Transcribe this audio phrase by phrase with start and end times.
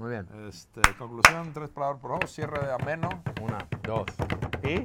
[0.00, 0.26] muy bien.
[0.48, 2.26] Este, conclusión, tres palabras por favor.
[2.26, 3.22] Cierre de ameno.
[3.42, 4.06] Una, dos.
[4.64, 4.84] Y.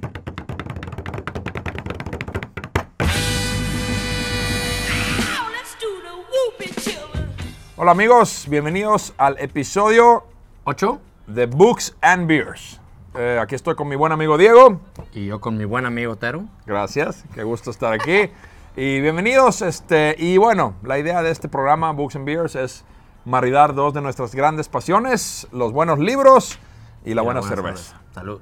[7.78, 10.26] Hola amigos, bienvenidos al episodio
[10.66, 11.00] Ocho.
[11.28, 12.82] de Books and Beers.
[13.16, 14.82] Eh, aquí estoy con mi buen amigo Diego.
[15.14, 16.44] Y yo con mi buen amigo Tero.
[16.66, 18.32] Gracias, qué gusto estar aquí.
[18.76, 19.62] Y bienvenidos.
[19.62, 22.84] Este, y bueno, la idea de este programa, Books and Beers, es
[23.26, 26.60] maridar dos de nuestras grandes pasiones, los buenos libros
[27.04, 28.00] y la buena, cerveza.
[28.14, 28.42] Salud.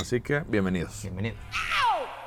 [0.00, 1.02] Así que, bienvenidos.
[1.02, 1.36] Bienvenido.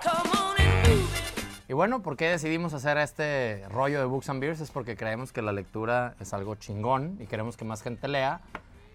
[0.04, 1.70] Come on and move it.
[1.70, 4.62] Y bueno, ¿por qué decidimos hacer este rollo de Books and Beers?
[4.62, 8.40] Es porque creemos que la lectura es algo chingón y queremos que más gente lea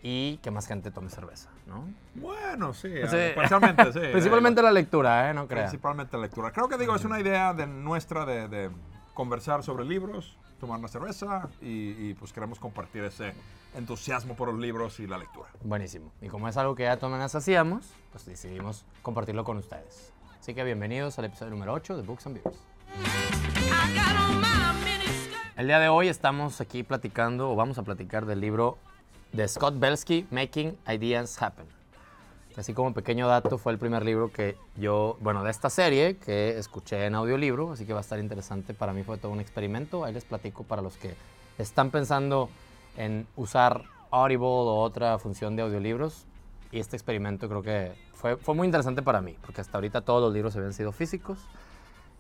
[0.03, 1.85] y que más gente tome cerveza, ¿no?
[2.15, 3.17] Bueno, sí, Sí.
[3.35, 4.01] parcialmente, sí.
[4.13, 5.35] Principalmente la lectura, ¿eh?
[5.35, 5.71] No creas.
[5.71, 6.51] Principalmente lectura.
[6.51, 8.71] Creo que digo, es una idea de nuestra de, de
[9.13, 13.35] conversar sobre libros, tomar una cerveza y, y, pues queremos compartir ese
[13.75, 15.49] entusiasmo por los libros y la lectura.
[15.65, 16.13] Buenísimo.
[16.23, 20.13] Y como es algo que ya todas hacíamos, pues decidimos compartirlo con ustedes.
[20.39, 22.57] Así que bienvenidos al episodio número 8 de Books and Beers.
[25.57, 28.79] El día de hoy estamos aquí platicando, o vamos a platicar del libro
[29.33, 31.82] de Scott Belsky, Making Ideas Happen.
[32.57, 36.59] Así como pequeño dato, fue el primer libro que yo, bueno, de esta serie que
[36.59, 38.75] escuché en audiolibro, así que va a estar interesante.
[38.75, 40.05] Para mí fue todo un experimento.
[40.05, 41.15] Ahí les platico para los que
[41.59, 42.51] están pensando
[42.97, 46.27] en usar Audible o otra función de audiolibros.
[46.71, 50.21] Y este experimento creo que fue, fue muy interesante para mí, porque hasta ahorita todos
[50.21, 51.39] los libros habían sido físicos.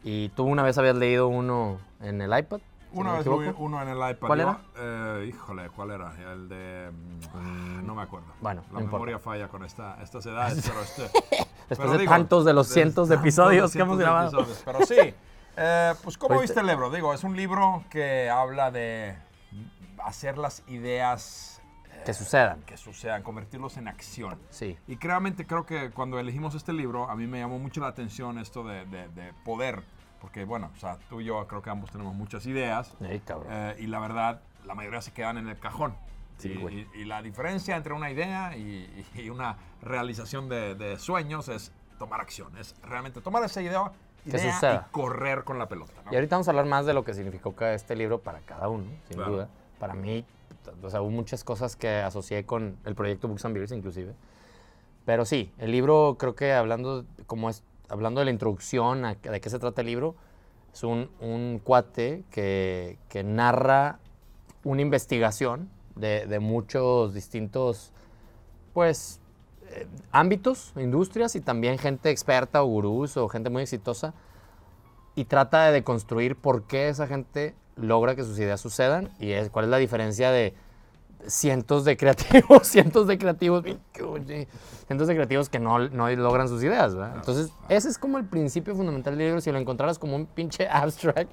[0.02, 2.60] Y tú una vez habías leído uno en el iPad.
[2.94, 3.26] Una vez
[3.58, 4.26] uno en el iPad.
[4.26, 4.58] ¿Cuál era?
[4.76, 6.14] eh, híjole, ¿cuál era?
[6.32, 6.90] El de...
[7.34, 8.26] mm, no me acuerdo.
[8.40, 8.92] Bueno, La no importa.
[8.92, 11.02] memoria falla con esta, estas edades, pero este...
[11.68, 14.28] Después pero de digo, tantos de los cientos de episodios de que hemos grabado.
[14.40, 14.62] episodios.
[14.64, 15.14] Pero sí,
[15.56, 16.90] eh, pues ¿cómo Pues viste te- el libro?
[16.90, 19.16] Digo, es un libro que habla de
[20.04, 21.62] hacer las ideas
[22.04, 22.60] Que sucedan.
[22.62, 24.38] que sucedan, convertirlos en acción.
[24.50, 24.76] Sí.
[24.86, 28.38] Y realmente creo que cuando elegimos este libro, a mí me llamó mucho la atención
[28.38, 29.82] esto de, de- de poder,
[30.22, 33.48] porque bueno, o sea, tú y yo creo que ambos tenemos muchas ideas, Ey, cabrón.
[33.52, 35.94] eh, y la verdad, la mayoría se quedan en el cajón.
[36.38, 36.86] Sí, y, güey.
[36.94, 41.72] y- y la diferencia entre una idea y, y una realización de, de sueños es
[41.98, 43.92] tomar acción, es realmente tomar esa idea,
[44.24, 45.92] idea y correr con la pelota.
[46.04, 46.12] ¿no?
[46.12, 48.84] Y ahorita vamos a hablar más de lo que significó este libro para cada uno,
[49.08, 49.32] sin Claro.
[49.32, 49.48] duda.
[49.80, 50.24] Para mí,
[50.82, 54.14] o sea, hubo muchas cosas que asocié con el proyecto Books and Beers, inclusive.
[55.04, 59.50] Pero sí, el libro, creo que hablando, como es, hablando de la introducción, de qué
[59.50, 60.16] se trata el libro,
[60.72, 63.98] es un, un cuate que, que narra
[64.64, 67.92] una investigación de, de muchos distintos,
[68.72, 69.20] pues,
[69.68, 74.14] eh, ámbitos, industrias y también gente experta o gurús o gente muy exitosa
[75.14, 79.50] y trata de deconstruir por qué esa gente logra que sus ideas sucedan y es,
[79.50, 80.54] cuál es la diferencia de
[81.26, 83.64] cientos de creativos, cientos de creativos,
[84.86, 87.16] cientos de creativos que no, no logran sus ideas, ¿verdad?
[87.16, 89.40] Entonces, ese es como el principio fundamental del libro.
[89.40, 91.30] Si lo encontraras como un pinche abstract,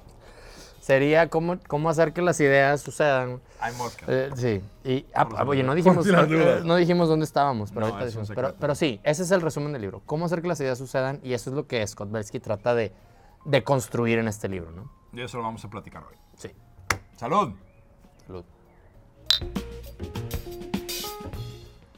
[0.80, 3.40] sería cómo, cómo hacer que las ideas sucedan.
[3.60, 4.06] Hay mosca.
[4.08, 4.62] Eh, sí.
[4.84, 8.10] Y, ah, ah, oye, no dijimos, eh, no dijimos dónde estábamos, pero ahorita.
[8.10, 8.56] Pero, secreto.
[8.58, 10.02] pero sí, ese es el resumen del libro.
[10.06, 12.92] Cómo hacer que las ideas sucedan y eso es lo que Scott Belsky trata de,
[13.44, 14.90] de construir en este libro, ¿no?
[15.12, 16.16] Y eso lo vamos a platicar hoy.
[16.36, 16.50] Sí.
[17.16, 17.52] ¡Salud!
[18.26, 18.44] Salud.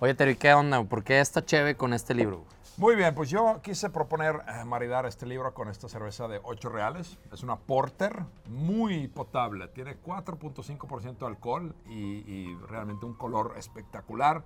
[0.02, 0.82] Oye, Terry, ¿qué onda?
[0.82, 2.44] ¿Por qué esta chévere con este libro?
[2.76, 6.70] Muy bien, pues yo quise proponer eh, maridar este libro con esta cerveza de 8
[6.70, 7.18] reales.
[7.30, 9.68] Es una porter muy potable.
[9.68, 11.94] Tiene 4.5% de alcohol y,
[12.28, 14.42] y realmente un color espectacular.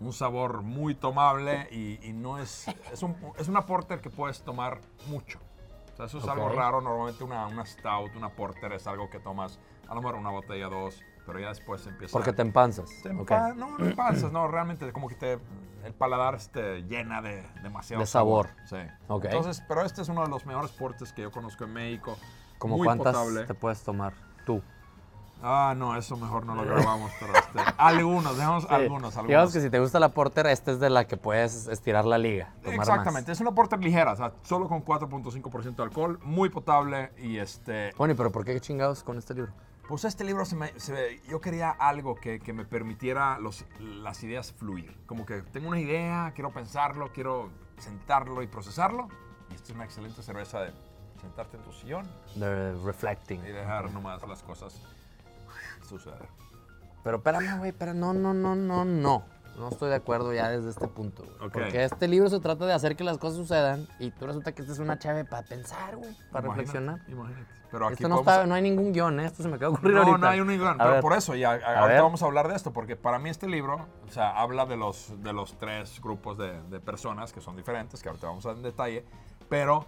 [0.00, 2.66] Un sabor muy tomable y, y no es...
[2.92, 5.38] Es, un- es una porter que puedes tomar mucho.
[5.92, 6.54] O sea, eso es algo Ok.
[6.56, 6.80] raro.
[6.80, 10.66] Normalmente una, una stout, una porter es algo que tomas a lo mejor una botella
[10.68, 12.10] dos, pero ya después empieza...
[12.10, 12.88] Porque te empanzas.
[13.02, 15.38] Te empa- No, no pasas, no, realmente como que te,
[15.84, 18.48] el paladar te llena de demasiado De sabor.
[18.64, 18.78] Sí.
[19.08, 19.26] Ok.
[19.26, 22.16] Entonces, pero este es uno de los mejores portes que yo conozco en México.
[22.56, 23.44] ¿Como muy cuántas potable.
[23.44, 24.14] te puedes tomar
[24.46, 24.62] tú?
[25.42, 29.28] Ah, no, eso mejor no lo grabamos, pero este, algunos, dejamos algunos, algunos.
[29.28, 32.16] Digamos que si te gusta la porter, esta es de la que puedes estirar la
[32.16, 32.54] liga.
[32.62, 32.88] tomar más.
[32.88, 37.36] Exactamente, es una porter ligera, o sea, solo con 4.5% de alcohol, muy potable y
[37.36, 39.52] este, Bueno, ¿y pero por qué chingados con este libro?
[39.88, 44.22] Pues este libro, se me, se- yo quería algo que, que me permitiera los, las
[44.22, 44.94] ideas fluir.
[45.06, 47.48] Como que tengo una idea, quiero pensarlo, quiero
[47.78, 49.08] sentarlo y procesarlo.
[49.50, 50.72] Y esta es una excelente cerveza de
[51.22, 52.06] sentarte en tu sillón
[52.38, 53.40] The Reflecting.
[53.44, 54.78] y dejar nomás las cosas
[55.88, 56.28] suceder.
[57.02, 59.24] Pero espérame, güey, pero no, no, no, no, no.
[59.58, 61.50] No estoy de acuerdo ya desde este punto, güey.
[61.50, 64.62] Porque este libro se trata de hacer que las cosas sucedan y tú resulta que
[64.62, 67.00] esta es una chave para pensar, güey, para Imagínate, reflexionar.
[67.08, 67.58] Imagínate.
[67.70, 69.26] Pero aquí Esto no, podemos- está, no hay ningún guion, ¿eh?
[69.26, 70.18] Esto se me acaba de ocurrir No, ahorita.
[70.18, 71.00] no hay un guion, A pero ver.
[71.02, 72.02] por eso, y a- a- A ahorita ver.
[72.02, 75.12] vamos a hablar de esto, porque para mí este libro, o sea, habla de los,
[75.22, 78.56] de los tres grupos de, de personas que son diferentes, que ahorita vamos a ver
[78.58, 79.04] en detalle,
[79.50, 79.84] pero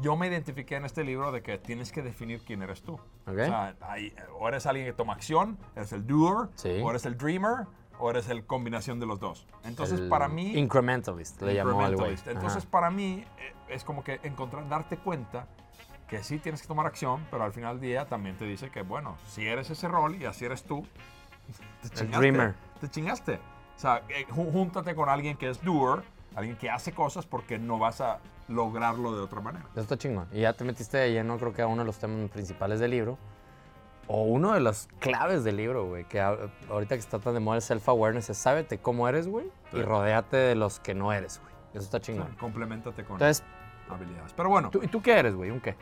[0.00, 2.94] yo me identifiqué en este libro de que tienes que definir quién eres tú.
[2.94, 3.02] Ok.
[3.32, 6.80] O sea, hay- o eres alguien que toma acción, eres el doer, Sí.
[6.82, 7.66] o eres el dreamer,
[8.00, 9.46] o eres el combinación de los dos.
[9.64, 10.56] Entonces, El para mí...
[10.58, 12.12] Incrementalist, le llamó al güey.
[12.12, 12.26] Incrementalist.
[12.28, 12.70] Entonces, Ajá.
[12.70, 15.46] para mí, eh, es como que encontrar, darte cuenta
[16.08, 18.82] que sí tienes que tomar acción, pero al final del día también te dice que,
[18.82, 20.84] bueno, si eres ese rol y así eres tú,
[21.82, 22.18] te chingaste.
[22.18, 22.54] dreamer.
[22.80, 23.34] Te chingaste.
[23.76, 26.02] O sea, eh, jú- júntate con alguien que es doer,
[26.34, 28.18] alguien que hace cosas porque no vas a
[28.48, 29.64] lograrlo de otra manera.
[29.72, 30.26] Eso está chingón.
[30.32, 32.90] Y ya te metiste de lleno, creo que a uno de los temas principales del
[32.90, 33.16] libro.
[34.12, 36.04] O uno de las claves del libro, güey.
[36.04, 39.46] Que ahorita que está tan de moda el self-awareness es sábete cómo eres, güey.
[39.72, 41.54] Y rodéate de los que no eres, güey.
[41.74, 42.34] Eso está chingón.
[42.40, 43.44] complementate con Entonces,
[43.88, 44.32] habilidades.
[44.32, 44.70] Pero bueno.
[44.70, 45.50] ¿tú, ¿y tú qué eres, güey?
[45.52, 45.76] ¿Un qué?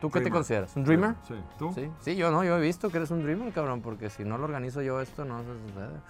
[0.00, 0.74] ¿Tú qué te consideras?
[0.74, 1.14] ¿Un dreamer?
[1.22, 1.34] Sí.
[1.56, 1.72] ¿Tú?
[1.72, 1.88] Sí.
[2.00, 2.42] Sí, yo no.
[2.42, 3.80] Yo he visto que eres un dreamer, cabrón.
[3.80, 6.00] Porque si no lo organizo yo esto, no se sucede.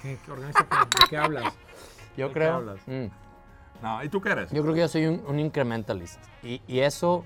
[0.00, 1.54] ¿Qué, qué organiza- ¿De qué hablas?
[2.16, 2.54] Yo ¿De qué creo...
[2.54, 2.80] hablas?
[2.86, 3.06] mm,
[3.82, 4.50] No, ¿y tú qué eres?
[4.50, 6.20] yo creo que yo soy un, un incrementalist.
[6.42, 7.24] Y, y eso...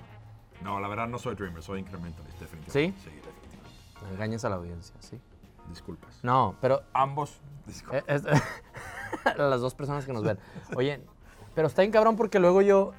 [0.61, 3.01] No, la verdad no soy dreamer, soy incrementalist, definitivamente.
[3.01, 3.09] ¿Sí?
[3.09, 3.16] Sí.
[4.07, 5.19] No engañes a la audiencia, ¿sí?
[5.69, 6.19] Disculpas.
[6.23, 8.03] No, pero Ambos, disculpas.
[8.07, 8.23] Eh, es-
[9.37, 10.37] las dos personas que nos ven.
[10.75, 11.01] Oye,
[11.55, 12.93] pero está bien cabrón porque luego yo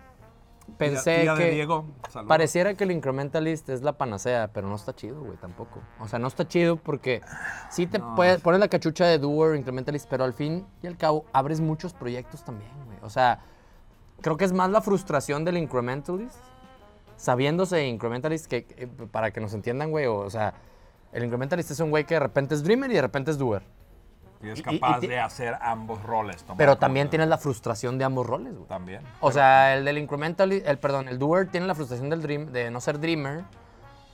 [0.76, 1.86] pensé Tía de que Diego,
[2.26, 5.80] pareciera que el incrementalist es la panacea, pero no está chido, güey, tampoco.
[6.00, 7.22] O sea, no está chido porque
[7.70, 8.14] sí te No.
[8.14, 11.94] puedes pones la cachucha de doer, incrementalist, pero al fin y al cabo abres muchos
[11.94, 12.98] proyectos también, güey.
[13.02, 13.40] O sea,
[14.20, 16.36] creo que es más la frustración del incrementalist,
[17.16, 20.54] sabiéndose incrementalist que, que, para que nos entiendan, güey, o, o sea,
[21.12, 23.62] el incrementalist es un güey que de repente es dreamer y de repente es doer.
[24.40, 26.44] Y es y- y capaz ti- de hacer ambos roles.
[26.56, 28.68] Pero también tienes la frustración de ambos roles, güey.
[28.68, 29.02] También.
[29.20, 32.70] O sea, el del incremental, el perdón, el doer tiene la frustración del dream, de
[32.70, 33.42] no ser dreamer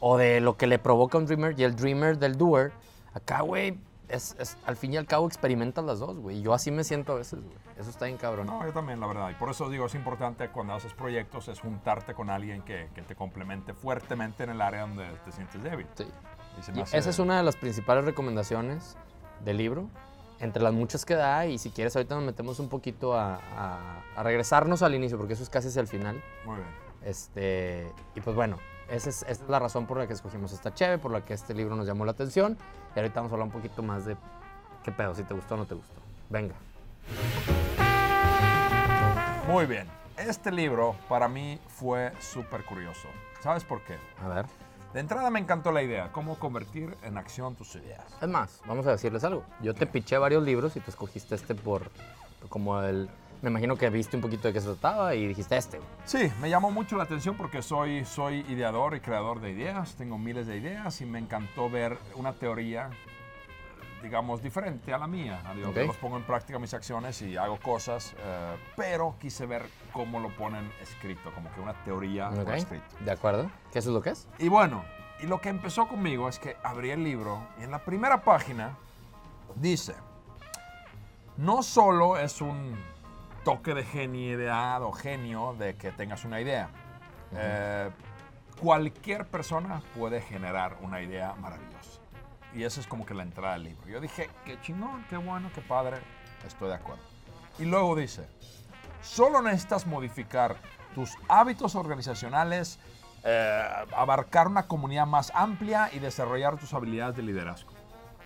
[0.01, 2.73] o de lo que le provoca un dreamer y el dreamer del doer.
[3.13, 6.41] Acá, güey, es, es- al fin y al cabo experimentas las dos, güey.
[6.41, 7.55] Yo así me siento a veces, güey.
[7.77, 8.47] Eso está bien cabrón.
[8.47, 9.29] No, yo también, la verdad.
[9.31, 13.03] Y por eso digo, es importante cuando haces proyectos, es juntarte con alguien que, que
[13.03, 15.87] te complemente fuertemente en el área donde te sientes débil.
[15.97, 16.07] Sí.
[16.75, 18.97] Y hace- esa es una de las principales recomendaciones
[19.45, 19.89] del libro,
[20.41, 21.47] entre las muchas que da.
[21.47, 25.33] Y si quieres, ahorita nos metemos un poquito a, a- a regresarnos al inicio, porque
[25.35, 26.23] eso es casi hacia el final.
[26.45, 26.69] Muy bien.
[27.03, 28.59] Este, y pues bueno,
[28.89, 31.35] esa es, esa es la razón por la que escogimos esta cheve, por la que
[31.35, 32.57] este libro nos llamó la atención.
[32.95, 34.17] Y ahorita vamos a hablar un poquito más de
[34.83, 36.01] qué pedo, si te gustó o no te gustó.
[36.31, 36.55] Venga.
[39.49, 39.87] Muy bien.
[40.17, 43.09] Este libro para mí fue súper curioso.
[43.43, 43.99] ¿Sabes por qué?
[44.25, 44.47] A ver.
[44.95, 48.05] De entrada me encantó la idea, cómo convertir en acción tus ideas.
[48.23, 49.43] Es más, vamos a decirles algo.
[49.61, 51.91] Yo te piché varios libros y tú escogiste este por
[52.49, 53.09] como el...
[53.43, 55.81] Me imagino que viste un poquito de qué se trataba y dijiste este.
[56.05, 60.17] Sí, me llamó mucho la atención porque soy, soy ideador y creador de ideas, tengo
[60.17, 62.91] miles de ideas y me encantó ver una teoría,
[64.05, 65.43] digamos, diferente a la mía.
[65.59, 65.77] Yo Ok.
[65.87, 69.65] los pongo en práctica mis acciones y hago cosas, eh, pero quise ver
[69.95, 72.49] cómo lo ponen escrito, como que una teoría por ¿Ok?
[72.51, 72.85] escrito.
[73.01, 73.51] ¿De acuerdo?
[73.73, 74.29] ¿Qué es lo que es?
[74.39, 74.85] Y bueno,
[75.21, 78.77] y lo que empezó conmigo es que abrí el libro y en la primera página
[79.55, 79.95] dice,
[81.39, 82.77] no solo es un
[83.43, 86.69] toque de genialidad o genio de que tengas una idea.
[87.33, 87.91] Eh,
[88.61, 92.01] cualquier persona puede generar una idea maravillosa.
[92.55, 93.87] Y esa es como que la entrada del libro.
[93.89, 95.99] Yo dije, qué chingón, qué bueno, qué padre,
[96.47, 97.03] estoy de acuerdo.
[97.59, 98.29] Y luego dice,
[99.03, 100.57] solo necesitas modificar
[100.95, 102.79] tus hábitos organizacionales,
[103.25, 107.73] eh, abarcar una comunidad más amplia y desarrollar tus habilidades de liderazgo.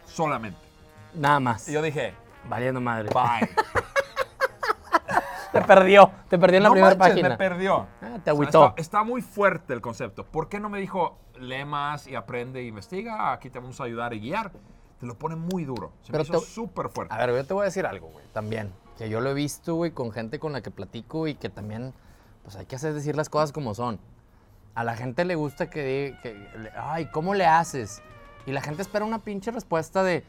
[0.04, 0.58] Solamente.
[1.14, 1.68] Nada más.
[1.68, 2.14] Y yo dije,
[2.49, 3.08] Valiendo madre.
[3.12, 3.49] bye.
[5.52, 6.11] Te perdió.
[6.28, 7.28] Te perdió en la no primera manches, página.
[7.30, 7.87] me perdió.
[8.02, 8.66] Ah, te O sea, agüitó.
[8.68, 10.25] está, está muy fuerte el concepto.
[10.26, 13.33] ¿Por qué no me dijo, lee más y aprende e investiga?
[13.33, 14.52] Aquí te vamos a ayudar y guiar.
[15.00, 15.92] Te lo pone muy duro.
[16.02, 17.14] Se Pero me hizo te- súper fuerte.
[17.14, 18.73] A ver, yo te voy a decir algo, güey, también.
[18.97, 21.95] Que yo lo he visto, güey, con gente con la que platico y que también,
[22.42, 24.00] pues hay que hacer decir las cosas como son.
[24.75, 28.02] A la gente le gusta que, di- que le- ay, ¿cómo le haces?
[28.47, 30.25] Y la gente espera una pinche respuesta de,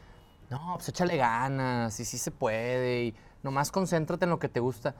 [0.50, 4.60] no, pues échale ganas y sí se puede y nomás concéntrate en lo que te
[4.60, 4.94] gusta.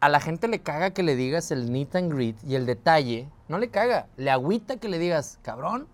[0.00, 3.28] A la gente le caga que le digas el neat and grit y el detalle.
[3.48, 5.88] No le caga, le agüita que le digas, cabrón,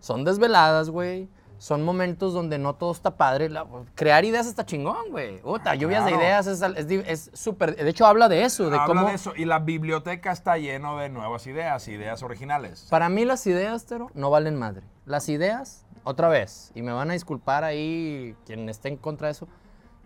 [0.00, 1.28] son desveladas, güey.
[1.58, 3.50] Son momentos donde no todo está padre.
[3.50, 5.42] La- crear ideas está chingón, güey.
[5.42, 7.76] Puta, lluvias de ideas es súper...
[7.76, 9.08] De hecho, habla de eso, de Habla cómo...
[9.08, 9.34] de eso.
[9.36, 12.86] Y la biblioteca está lleno de nuevas ideas, ideas originales.
[12.88, 14.86] Para mí las ideas, Tero, no valen madre.
[15.04, 19.32] Las ideas, otra vez, y me van a disculpar ahí quien esté en contra de
[19.32, 19.46] eso,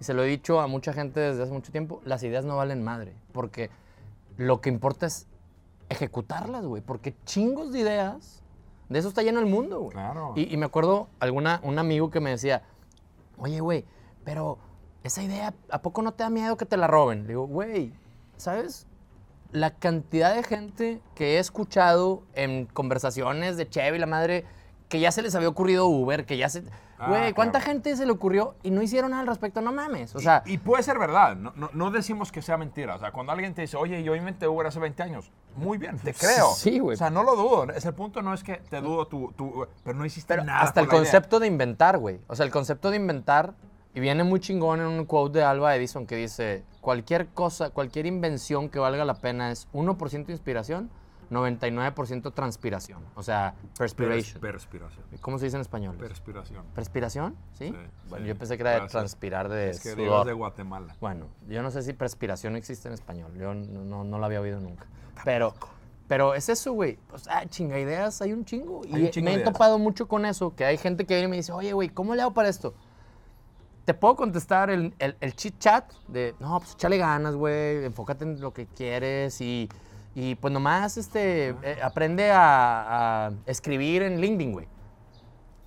[0.01, 2.57] y se lo he dicho a mucha gente desde hace mucho tiempo, las ideas no
[2.57, 3.71] valen madre, porque
[4.37, 5.27] lo que importa es
[5.89, 8.43] ejecutarlas, güey, porque chingos de ideas,
[8.89, 9.93] de eso está lleno el mundo, güey.
[9.93, 10.33] Claro.
[10.37, 12.63] Y, y me acuerdo alguna, un amigo que me decía,
[13.39, 13.85] oye, güey,
[14.25, 14.59] pero
[15.05, 17.23] esa idea, ¿a poco no te da miedo que te la roben?
[17.23, 17.93] Le digo, güey,
[18.37, 18.87] ¿sabes?
[19.53, 24.47] La cantidad de gente que he escuchado en conversaciones de Chevy, la madre,
[24.89, 26.65] que ya se les había ocurrido Uber, que ya se...
[26.99, 27.73] Ah, Güey, ¿cuánta claro.
[27.73, 29.61] gente se le ocurrió y no hicieron nada al respecto?
[29.61, 30.15] No mames.
[30.15, 32.95] O sea, y, y puede ser verdad, no, no, no decimos que sea mentira.
[32.95, 35.99] O sea, cuando alguien te dice, oye, yo inventé Uber hace 20 años, muy bien,
[35.99, 36.53] te creo.
[36.55, 36.95] Sí, güey.
[36.95, 37.73] O sea, no lo dudo.
[37.73, 40.61] Es el punto no es que te dudo tu, tu pero no hiciste Pero nada.
[40.63, 41.13] hasta el con la idea.
[41.13, 42.21] concepto de inventar, güey.
[42.29, 43.55] O sea, el concepto de inventar,
[43.95, 48.07] y viene muy chingón en un quote de Alba Edison que dice, cualquier cosa, cualquier
[48.07, 50.91] invención que valga la pena es 1% inspiración,
[51.35, 53.03] 99% transpiración.
[53.15, 54.41] O sea, Pers- perspiration.
[54.41, 55.05] Perspiración.
[55.21, 55.97] ¿Cómo se dice en español?
[55.97, 56.65] Perspiración.
[56.75, 57.37] ¿Perspiración?
[57.53, 57.67] ¿Sí?
[57.69, 57.77] Sí,
[58.09, 58.29] bueno, sí.
[58.29, 60.27] yo pensé que era de transpirar de Es que sudor.
[60.27, 60.95] De Guatemala.
[61.01, 63.33] Bueno, yo no sé si perspiración existe en español.
[63.37, 64.87] Yo no, no, no la había oído nunca.
[65.25, 65.55] Pero,
[66.09, 66.99] pero es eso, güey.
[67.09, 68.83] Pues, ah, chinga ideas, hay un chingo.
[68.87, 69.53] Y un chingo me he ideas.
[69.53, 72.15] topado mucho con eso, que hay gente que viene y me dice, oye, güey, ¿cómo
[72.15, 72.75] le hago para esto?
[73.85, 78.25] Te puedo contestar el, el, el chit chat de, no, pues échale ganas, güey, enfócate
[78.25, 79.69] en lo que quieres y,
[80.15, 84.69] y pues nomás este, eh, aprende a, a escribir en LinkedIn, güey.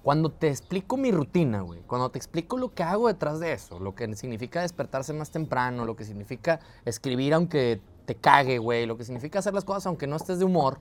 [0.03, 3.79] Cuando te explico mi rutina, güey, cuando te explico lo que hago detrás de eso,
[3.79, 8.95] lo que significa despertarse más temprano, lo que significa escribir aunque te cague, güey, lo
[8.95, 10.79] que significa hacer las cosas aunque no estés de humor,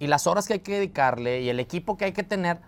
[0.00, 2.60] y las horas que hay que dedicarle y el equipo que hay que tener,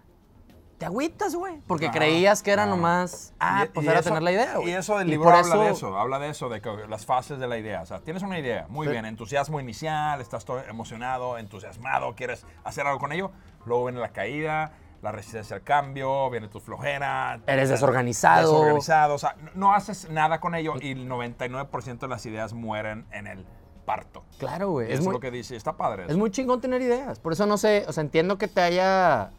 [0.81, 4.23] te agüitas, güey, porque creías que era nomás, ah, Y- pues y era eso- tener
[4.23, 4.71] la idea, güey.
[4.71, 7.39] Y eso del libro por habla de eso, habla de eso, de que las fases
[7.39, 7.83] de la idea.
[7.83, 8.93] O sea, tienes una idea, muy Sí.
[8.93, 13.31] bien, entusiasmo inicial, estás todo emocionado, entusiasmado, quieres hacer algo con ello.
[13.67, 14.73] Luego viene la caída,
[15.03, 17.41] la resistencia al cambio, viene tu flojera.
[17.47, 18.51] Eres desorganizado.
[18.51, 22.55] Desorganizado, o sea, no, no haces nada con ello y el 99% de las ideas
[22.55, 23.45] mueren en el
[23.85, 24.25] parto.
[24.39, 24.91] Claro, güey.
[24.91, 26.07] Es es muy, lo que dice, está padre.
[26.09, 27.19] Es muy chingón tener ideas.
[27.19, 29.31] Por eso no sé, o sea, entiendo que te haya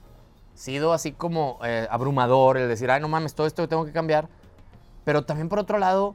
[0.62, 4.30] sido así como eh, abrumador el decir, ay, no mames, todo esto tengo que cambiar.
[5.04, 6.14] Pero también por otro lado,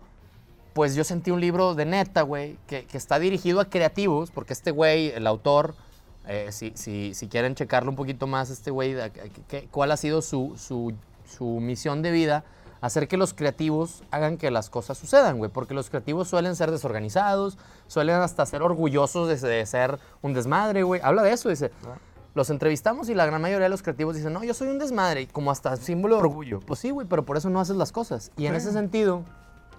[0.72, 4.52] pues yo sentí un libro de neta, güey, que, que está dirigido a creativos, porque
[4.52, 5.74] este güey, el autor,
[6.28, 8.94] eh, si, si, si quieren checarlo un poquito más, este güey,
[9.72, 10.94] cuál ha sido su, su,
[11.28, 12.44] su misión de vida,
[12.80, 16.70] hacer que los creativos hagan que las cosas sucedan, güey, porque los creativos suelen ser
[16.70, 21.00] desorganizados, suelen hasta ser orgullosos de, de ser un desmadre, güey.
[21.02, 21.72] Habla de eso, dice.
[22.36, 25.22] Los entrevistamos y la gran mayoría de los creativos dicen, no, yo soy un desmadre,
[25.22, 26.60] y como hasta símbolo de orgullo.
[26.60, 28.30] Pues sí, güey, pero por eso no haces las cosas.
[28.36, 28.58] Y en Sí.
[28.58, 29.24] ese sentido,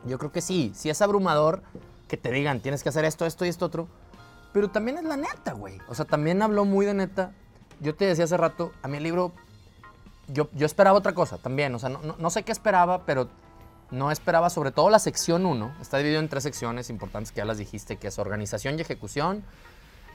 [0.06, 1.62] yo creo que sí, sí es abrumador
[2.08, 3.88] que te digan, tienes que hacer esto, esto y esto otro,
[4.54, 5.78] pero también es la neta, güey.
[5.88, 7.32] O sea, también habló muy de neta.
[7.80, 9.34] Yo te decía hace rato, a mí el libro,
[10.28, 11.76] yo, yo esperaba otra cosa también.
[11.76, 13.30] O sea, no, no- no sé qué esperaba, pero
[13.92, 15.76] no esperaba sobre todo la sección 1.
[15.80, 19.44] Está dividido en tres secciones importantes que ya las dijiste, que es organización y ejecución,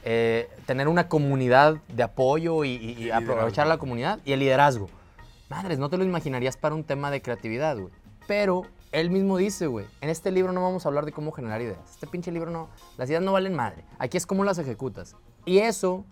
[0.05, 4.89] eh, tener una comunidad de apoyo y, y- y aprovechar la comunidad y el liderazgo.
[5.49, 7.93] Madres, no te lo imaginarías para un tema de creatividad, güey.
[8.27, 11.61] Pero él mismo dice, güey, en este libro no vamos a hablar de cómo generar
[11.61, 11.79] ideas.
[11.91, 13.85] Este pinche libro no, las ideas no valen madre.
[13.99, 15.15] Aquí es cómo las ejecutas.
[15.45, 16.05] Y eso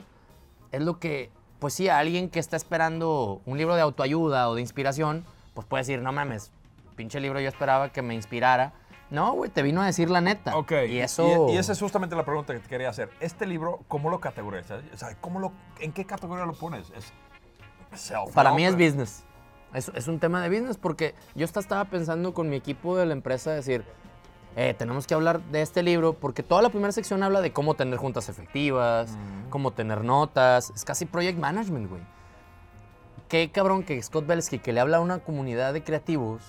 [0.72, 4.54] es lo que, pues sí, a alguien que está esperando un libro de autoayuda o
[4.54, 6.52] de inspiración, pues puede decir, no mames,
[6.96, 8.72] pinche libro yo esperaba que me inspirara.
[9.10, 10.56] No, güey, te vino a decir la neta.
[10.56, 10.72] Ok.
[10.88, 11.48] Y eso...
[11.48, 13.10] Y, y esa es justamente la pregunta que te quería hacer.
[13.20, 14.82] Este libro, ¿cómo lo categorizas?
[14.94, 16.90] O sea, ¿cómo lo, ¿en qué categoría lo pones?
[16.96, 17.12] ¿Es
[17.98, 19.24] self Para mí es business.
[19.74, 23.06] Es, es un tema de business porque yo hasta estaba pensando con mi equipo de
[23.06, 23.84] la empresa decir,
[24.56, 27.74] eh, tenemos que hablar de este libro porque toda la primera sección habla de cómo
[27.74, 29.16] tener juntas efectivas,
[29.48, 30.70] cómo tener notas.
[30.74, 32.02] Es casi project management, güey.
[33.28, 36.42] Qué cabrón que Scott Belsky, que le habla a una comunidad de creativos,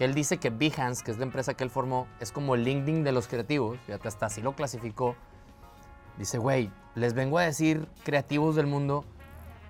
[0.00, 2.64] que él dice que Behance, que es la empresa que él formó, es como el
[2.64, 5.14] LinkedIn de los creativos, fíjate, hasta así lo clasificó.
[6.16, 9.04] Dice, güey, les vengo a decir creativos del mundo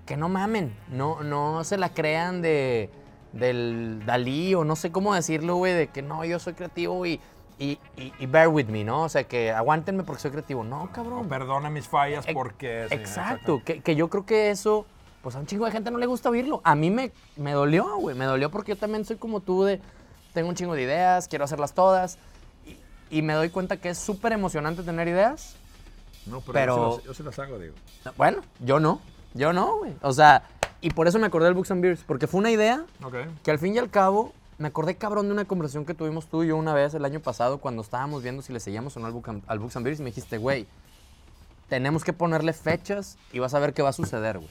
[0.06, 2.90] que no mamen, no, no se la crean de
[3.32, 7.18] del Dalí o no sé cómo decirlo, güey, de que no, yo soy creativo y,
[7.58, 9.02] y, y- y bear with me, ¿no?
[9.02, 10.62] O sea, que aguántenme porque soy creativo.
[10.62, 11.28] No, O cabrón.
[11.28, 12.87] perdona mis fallas porque...
[12.88, 14.87] sí, Exacto, que, que yo creo que eso,
[15.22, 16.60] pues a un chingo de gente no le gusta oírlo.
[16.62, 19.80] A mí me, me dolió, güey, me dolió porque yo también soy como tú de,
[20.32, 22.18] tengo un chingo de ideas, quiero hacerlas todas.
[22.66, 22.76] Y,
[23.18, 25.56] y me doy cuenta que es súper emocionante tener ideas.
[26.26, 27.75] No, pero, Pero- Yo, se las, yo se las hago, digo.
[28.16, 29.00] Bueno, yo no,
[29.34, 29.94] yo no, güey.
[30.02, 30.42] O sea,
[30.80, 33.14] y por eso me acordé del Books and Beers, porque fue una idea Ok.
[33.42, 36.42] que al fin y al cabo me acordé cabrón de una conversación que tuvimos tú
[36.42, 39.06] y yo una vez el año pasado cuando estábamos viendo si le seguíamos o no
[39.06, 40.66] al, Book and- al Books and Beers y me dijiste, güey,
[41.68, 44.50] tenemos que ponerle fechas y vas a ver qué va a suceder, güey.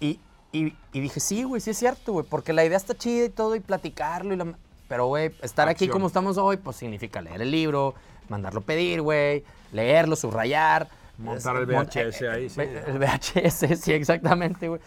[0.00, 0.20] Y,
[0.52, 3.30] y- y dije, sí, güey, sí es cierto, güey, porque la idea está chida y
[3.30, 4.54] todo y platicarlo y la...
[4.90, 5.92] Pero, güey, estar aquí Acción.
[5.92, 7.94] como estamos hoy, pues significa leer el libro,
[8.28, 10.88] mandarlo pedir, güey, leerlo, subrayar.
[11.16, 12.60] Montar el VHS ahí, sí.
[12.60, 14.80] El VHS, sí, exactamente, güey.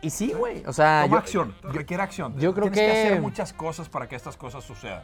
[0.00, 1.02] Y sí, güey, o sea...
[1.02, 2.34] Toma yo- acción, yo- requiere acción.
[2.38, 2.94] yo creo Tienes que...
[3.02, 5.02] que- hacer muchas cosas para que estas cosas sucedan.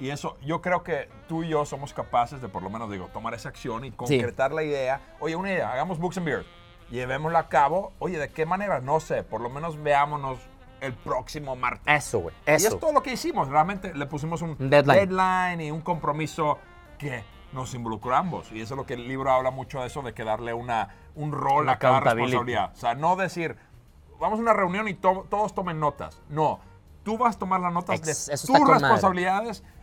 [0.00, 3.08] Y eso, yo creo que tú y yo somos capaces de, por lo menos, digo,
[3.12, 5.00] tomar esa acción y concretar la idea.
[5.20, 6.46] Oye, una idea, hagamos Books and Beers.
[6.90, 7.92] Llevémosla a cabo.
[8.00, 8.80] Oye, ¿de qué manera?
[8.80, 10.38] No sé, por lo menos veámonos
[10.80, 11.82] el próximo martes.
[11.86, 12.68] Eso, güey, Y eso.
[12.68, 13.48] es todo lo que hicimos.
[13.48, 15.08] Realmente le pusimos un deadline.
[15.08, 16.58] deadline y un compromiso
[16.98, 18.50] que nos involucró a ambos.
[18.52, 20.88] Y eso es lo que el libro habla mucho de eso, de que darle una,
[21.14, 22.72] un rol Una a cada responsabilidad.
[22.74, 23.56] O sea, no decir,
[24.20, 26.20] vamos a una reunión y to- todos tomen notas.
[26.28, 26.60] No,
[27.04, 29.26] tú vas a tomar las notas Ex- de tus madre.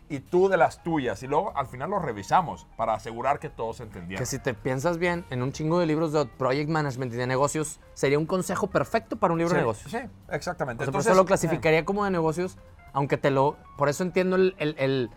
[0.10, 1.22] Y tú de las tuyas.
[1.24, 4.22] Y luego al final lo revisamos para asegurar que todos entendieron.
[4.22, 7.28] Que si te piensas bien, en un chingo de libros de project management y de
[7.28, 9.92] negocios, sería un consejo perfecto para un libro sí, de negocios.
[9.92, 9.98] Sí,
[10.30, 10.84] exactamente.
[10.84, 12.58] O sea, por Entonces, eso lo clasificaría como de negocios,
[12.94, 13.58] aunque te lo...
[13.78, 15.10] Por eso entiendo el- el- el-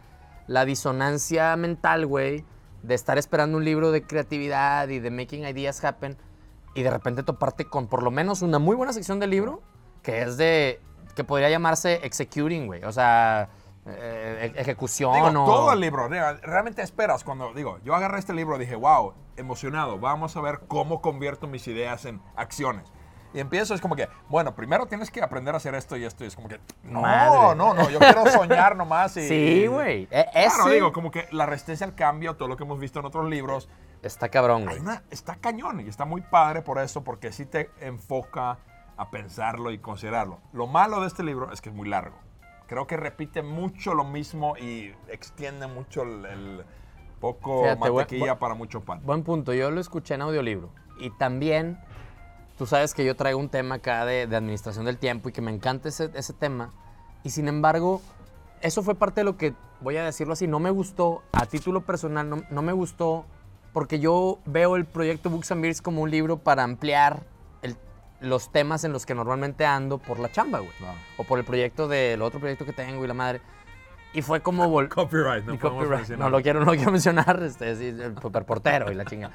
[0.46, 2.44] la disonancia mental, güey,
[2.82, 6.16] de estar esperando un libro de creatividad y de making ideas happen
[6.74, 9.60] y de repente toparte con por lo menos una muy buena sección del libro
[10.02, 10.80] que es de...
[11.14, 12.84] que podría llamarse executing, güey.
[12.84, 13.48] O sea,
[13.88, 15.32] eh, e- ejecución Digo, o...
[15.46, 19.98] todo el libro, re- realmente esperas cuando, digo, yo agarré este libro dije, wow, emocionado,
[19.98, 22.92] vamos a ver cómo convierto mis ideas en acciones.
[23.34, 26.24] Y empiezo, es como que, bueno, primero tienes que aprender a hacer esto y esto,
[26.24, 27.54] y es como que, no, Madre.
[27.56, 29.20] no, no, yo quiero soñar nomás y...
[29.28, 30.08] Sí, güey.
[30.10, 33.04] E- Claro, digo, como que la resistencia al cambio, todo lo que hemos visto en
[33.06, 33.68] otros libros,
[34.02, 34.78] está cabrón, güey.
[35.10, 38.58] está cañón y está muy padre por eso, porque sí te enfoca
[38.96, 40.40] a pensarlo y considerarlo.
[40.52, 42.16] Lo malo de este libro es que es muy largo.
[42.68, 46.64] Creo que repite mucho lo mismo y extiende mucho el, el
[47.18, 49.00] poco Fíjate, mantequilla para mucho pan.
[49.04, 49.54] Buen punto.
[49.54, 50.68] Yo lo escuché en audiolibro.
[51.00, 51.78] Y también,
[52.58, 55.40] tú sabes que yo traigo un tema acá de, de administración del tiempo y que
[55.40, 56.74] me encanta ese, ese tema.
[57.24, 58.02] Y sin embargo,
[58.60, 61.86] eso fue parte de lo que, voy a decirlo así, no me gustó, a título
[61.86, 63.24] personal, no, no me gustó,
[63.72, 67.22] porque yo veo el proyecto Books and Beers como un libro para ampliar
[68.20, 70.72] los temas en los que normalmente ando por la chamba, güey.
[70.78, 70.98] Claro.
[71.16, 73.40] O por el proyecto del otro proyecto que tengo y la madre.
[74.12, 74.66] Y fue como...
[74.68, 76.08] vol- Copyright, y copyright.
[76.10, 79.30] No lo quiero, no lo quiero mencionar, este, sí, el superportero y la chinga.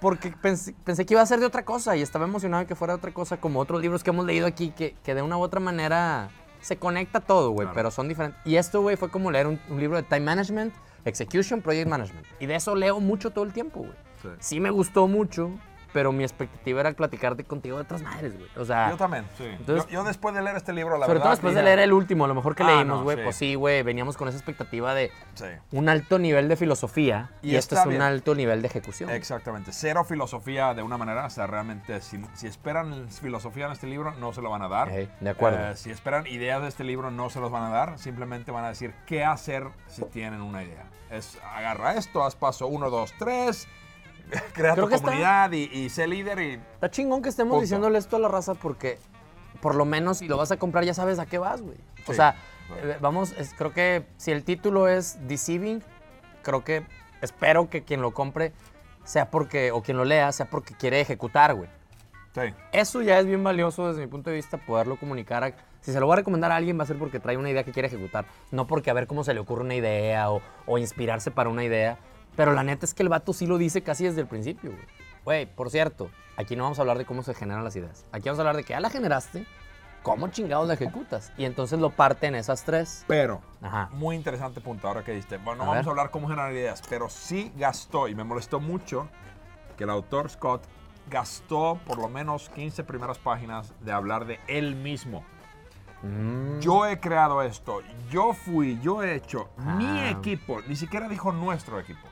[0.00, 2.74] Porque pensé, pensé que iba a ser de otra cosa y estaba emocionado de que
[2.74, 5.38] fuera de otra cosa, como otros libros que hemos leído aquí, que, que de una
[5.38, 6.28] u otra manera
[6.60, 7.74] se conecta todo, güey, Claro.
[7.74, 8.40] pero son diferentes.
[8.44, 12.26] Y esto, güey, fue como leer un, un libro de time management, execution, project management.
[12.40, 13.92] Y de eso leo mucho todo el tiempo, güey.
[14.22, 14.28] Sí.
[14.40, 15.50] Sí me gustó mucho,
[15.92, 18.48] pero mi expectativa era platicarte contigo de otras madres, güey.
[18.56, 19.44] O sea, Yo también, sí.
[19.44, 21.22] Entonces- yo, yo después de leer este libro, la sobre verdad...
[21.24, 23.22] todo después de leer el último, a lo mejor que Ah, leímos, no, güey, sí.
[23.24, 25.46] pues sí, güey, veníamos con esa expectativa de Sí.
[25.72, 28.02] un alto nivel de filosofía y, Y es un bien.
[28.02, 29.10] alto nivel de ejecución.
[29.10, 29.72] Exactamente.
[29.72, 31.26] Cero filosofía de una manera.
[31.26, 34.68] O sea, realmente, si, si esperan filosofía en este libro, no se lo van a
[34.68, 34.88] dar.
[34.90, 35.58] Ey, de acuerdo.
[35.70, 37.98] Eh, si esperan ideas de este libro, no se los van a dar.
[37.98, 40.84] Simplemente van a decir qué hacer si tienen una idea.
[41.10, 43.68] Es agarra esto, haz paso 1, 2, 3,
[44.52, 47.52] crea Creo tu que está- comunidad y, y sé líder y Está chingón que estemos
[47.52, 47.62] Punto.
[47.62, 48.98] diciéndole esto a la raza porque
[49.60, 51.76] por lo menos si lo vas a comprar ya sabes a qué vas, güey.
[52.06, 52.36] O Sí, sea,
[52.68, 52.90] claro.
[52.92, 55.82] eh, vamos, es- creo que si el título es Deceiving,
[56.42, 56.84] creo que
[57.22, 58.52] espero que quien lo compre
[59.04, 61.68] sea porque, o quien lo lea, sea porque quiere ejecutar, güey.
[62.34, 62.42] sí.
[62.72, 65.44] Eso ya es bien valioso desde mi punto de vista, poderlo comunicar.
[65.44, 67.48] a- si se lo voy a recomendar a alguien va a ser porque trae una
[67.48, 70.42] idea que quiere ejecutar, no porque a ver cómo se le ocurre una idea o,
[70.66, 71.96] o inspirarse para una idea.
[72.36, 74.84] Pero la neta es que el vato sí lo dice casi desde el principio, güey.
[75.24, 78.04] Güey, por cierto, aquí no vamos a hablar de cómo se generan las ideas.
[78.12, 79.44] Aquí vamos a hablar de que ya la generaste,
[80.02, 81.32] cómo chingados la ejecutas.
[81.36, 83.04] Y entonces lo parte en esas tres.
[83.08, 83.88] Pero, Ajá.
[83.92, 85.38] muy interesante punto ahora que diste.
[85.38, 85.88] Bueno, no A vamos ver.
[85.88, 89.08] a hablar cómo generar ideas, pero sí gastó, y me molestó mucho,
[89.76, 90.62] que el autor Scott
[91.10, 95.24] gastó por lo menos 15 primeras páginas de hablar de él mismo.
[96.02, 100.10] Mm, Yo he creado esto, yo fui, yo he hecho, mi Ah.
[100.10, 102.06] equipo, ni siquiera dijo nuestro equipo.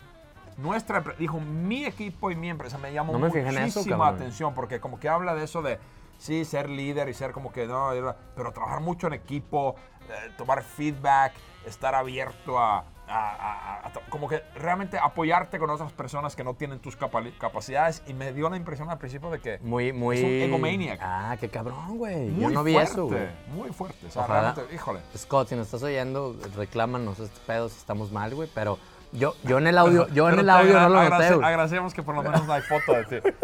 [0.57, 2.79] Nuestra dijo mi equipo y mi empresa.
[2.79, 5.79] Me llamó No me eso, muchísima atención porque como que habla de eso de
[6.19, 7.91] sí, ser líder y ser como que no,
[8.37, 9.75] pero trabajar mucho en equipo,
[10.09, 11.33] eh, tomar feedback,
[11.67, 16.45] estar abierto a, a- a- a- a- como que realmente apoyarte con otras personas que
[16.45, 19.93] no tienen tus capa- capacidades y me dio la impresión al principio de que muy,
[19.93, 20.17] muy.
[20.19, 21.01] es un egomaniac.
[21.03, 22.35] Ah, qué cabrón, güey.
[22.39, 23.29] Yo no vi fuerte, eso, güey.
[23.49, 24.07] muy fuerte.
[24.07, 24.53] O sea, Ojalá.
[24.53, 25.01] realmente, híjole.
[25.17, 28.49] Scott, si nos estás oyendo, reclámanos este pedo si estamos mal, güey.
[28.55, 28.79] Pero
[29.15, 31.47] yo, yo en el audio, yo en el audio no lo noté, güey.
[31.47, 33.29] Agradecemos que por lo menos no hay foto de ti.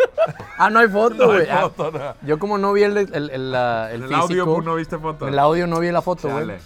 [0.59, 1.50] Ah, no hay foto, No hay güey.
[1.50, 2.14] Ah, foto, no.
[2.26, 5.26] yo como no vi el, el, el, el En el físico, audio no viste foto.
[5.26, 6.59] en el audio no vi la foto, güey.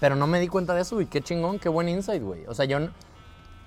[0.00, 1.06] Pero no me di cuenta de eso, güey.
[1.06, 2.44] Qué chingón, qué buen insight, güey.
[2.46, 2.78] O sea, yo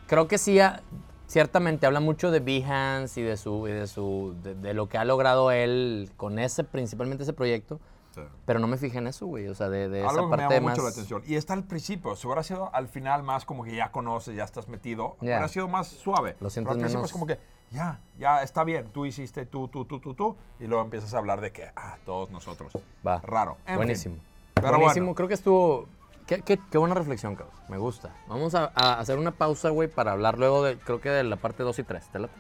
[0.07, 0.81] creo que sí, ah,
[1.27, 4.97] ciertamente habla mucho de Behance y de su, y de su, de, de lo que
[4.97, 7.79] ha logrado él con ese, principalmente ese proyecto.
[8.13, 8.21] Sí.
[8.45, 9.47] Pero no me fijé en eso, güey.
[9.47, 10.77] O sea, de, de esa Algo que me parte llamó más...
[10.77, 11.23] mucho la atención.
[11.25, 12.15] Y está al principio.
[12.15, 15.25] Si hubiera sido al final más como que ya conoces, ya estás metido, Ya.
[15.37, 16.35] hubiera sido más suave.
[16.39, 17.39] Lo sientes Pero al principio menos- es como que,
[17.71, 18.89] ya, ya está bien.
[18.93, 20.35] Tú hiciste tú, tú, tú, tú, tú.
[20.59, 22.71] Y luego empiezas a hablar de que, ah, todos nosotros.
[23.05, 23.19] Va.
[23.21, 23.53] Raro.
[23.61, 23.75] En fin.
[23.77, 24.15] Buenísimo.
[24.53, 25.05] Pero Buenísimo.
[25.07, 25.15] bueno.
[25.15, 25.87] Creo que estuvo...
[26.27, 27.55] Qué, qué- qué buena reflexión, cabrón.
[27.67, 28.15] Me gusta.
[28.27, 31.35] Vamos a, a hacer una pausa, güey, para hablar luego de, creo que de la
[31.35, 32.07] parte 2 y 3.
[32.09, 32.33] ¿Te late?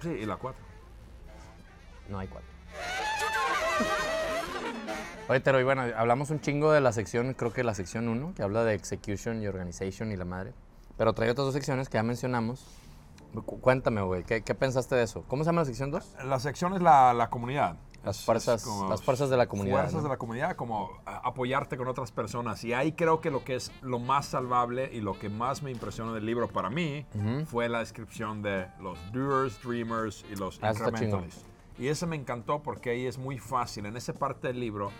[0.00, 0.62] Sí, y la cuatro.
[2.08, 2.48] No hay cuatro.
[5.28, 8.32] Oye, pero y bueno, hablamos un chingo de la sección, creo que la sección 1,
[8.34, 10.54] que habla de execution y organization y la madre.
[10.96, 12.66] Pero trae otras dos secciones que ya mencionamos.
[13.44, 15.22] Cu- Cuéntame, güey, ¿qué, qué pensaste de eso?
[15.28, 16.16] ¿Cómo se llama la sección 2?
[16.24, 17.76] La sección es la, la comunidad.
[18.04, 20.02] Las fuerzas- las fuerzas de la comunidad, Fuerzas ¿no?
[20.04, 22.64] de la comunidad, como apoyarte con otras personas.
[22.64, 25.70] Y ahí creo que lo que es lo más salvable y lo que más me
[25.72, 27.04] impresionó del libro para mí
[27.46, 31.44] fue la descripción de los doers, dreamers y los Ah, incrementalists.
[31.76, 33.84] Y eso me encantó porque ahí es muy fácil.
[33.86, 34.90] En esa parte del libro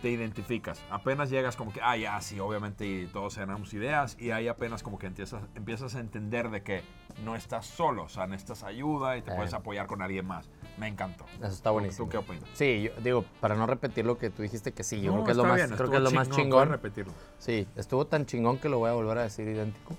[0.00, 0.80] te identificas.
[0.90, 4.16] Apenas llegas como que, ah, ya, sí, obviamente y todos tenemos ideas.
[4.18, 6.82] Y ahí apenas como que empiezas, empiezas a entender de que
[7.24, 8.04] no estás solo.
[8.04, 9.34] O sea, necesitas ayuda y te Eh.
[9.36, 10.48] puedes apoyar con alguien más.
[10.78, 11.24] Me encantó.
[11.36, 12.06] Eso está ¿Tú- buenísimo.
[12.06, 12.44] ¿Tú qué opinas?
[12.54, 15.24] Sí, yo digo, para no repetir lo que tú dijiste que sí, yo No, creo
[15.26, 17.12] que es lo más, bien, creo estuvo que es lo más chingón, repetirlo.
[17.38, 19.94] Sí, estuvo tan chingón que lo voy a volver a decir idéntico.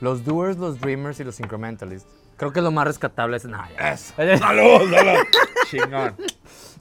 [0.00, 2.08] Los doers, los dreamers y los incrementalists.
[2.36, 3.44] Creo que lo más rescatable es.
[3.44, 3.92] Nah, ya.
[3.92, 4.14] Eso.
[4.38, 4.90] ¡Salud!
[4.90, 5.20] salud!
[5.68, 6.16] Chingón.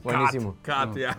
[0.04, 0.56] Buenísimo.
[0.96, 1.18] Ya.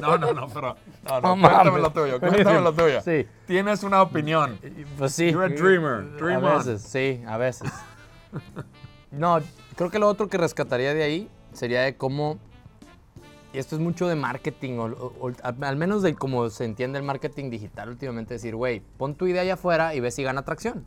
[0.00, 0.76] No, no, no, pero.
[1.04, 3.00] No, no, No cuéntame lo tuyo, cuéntame lo tuyo.
[3.02, 3.26] Sí.
[3.46, 4.58] Tienes una opinión.
[4.98, 5.30] Pues sí.
[5.30, 6.16] You're a dreamer.
[6.16, 6.58] Dream a on.
[6.58, 7.70] veces, sí, a veces.
[9.10, 9.40] No,
[9.76, 12.38] creo que lo otro que rescataría de ahí sería de cómo.
[13.52, 16.64] Y esto es mucho de marketing, o, o- o al al menos de cómo se
[16.64, 20.22] entiende el marketing digital últimamente, decir, güey, pon tu idea allá afuera y ve si
[20.22, 20.86] gana atracción.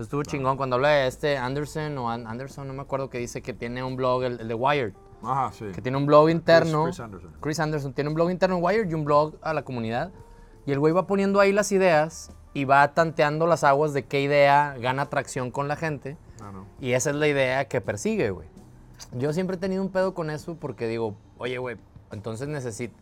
[0.00, 3.42] Estuvo chingón cuando habla de este Anderson o An- Anderson, no me acuerdo, que dice
[3.42, 5.66] que tiene un blog, el, el de Wired, Ajá, sí.
[5.74, 6.84] que tiene un blog interno.
[6.84, 7.32] Chris Anderson.
[7.40, 10.10] Chris Anderson tiene un blog interno en Wired y un blog a la comunidad.
[10.66, 14.20] Y el güey va poniendo ahí las ideas y va tanteando las aguas de qué
[14.20, 16.16] idea gana atracción con la gente.
[16.42, 16.66] Ah, no.
[16.80, 18.48] Y esa es la idea que persigue, güey.
[19.12, 21.76] Yo siempre he tenido un pedo con eso porque digo, oye, güey,
[22.12, 22.94] entonces necesito,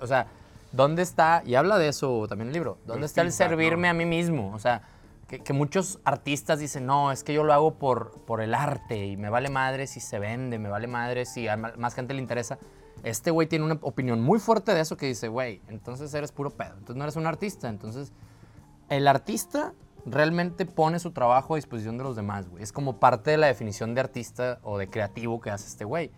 [0.00, 0.26] o sea,
[0.72, 1.42] ¿dónde está?
[1.44, 2.78] Y habla de eso también el libro.
[2.86, 3.90] ¿Dónde El está el servirme ¿no?
[3.90, 4.52] a mí mismo?
[4.54, 4.82] O sea,
[5.26, 9.16] que, muchos artistas dicen, no, es que yo lo hago por, por el arte y
[9.16, 12.58] me vale madre si se vende, me vale madre si a más gente le interesa.
[13.02, 16.50] Este güey tiene una opinión muy fuerte de eso que dice, güey, entonces eres puro
[16.50, 18.12] pedo, entonces no eres un artista, entonces
[18.88, 19.74] el artista
[20.06, 22.62] realmente pone su trabajo a disposición de los demás, güey.
[22.62, 26.10] Es como parte de la definición de artista o de creativo que hace este güey.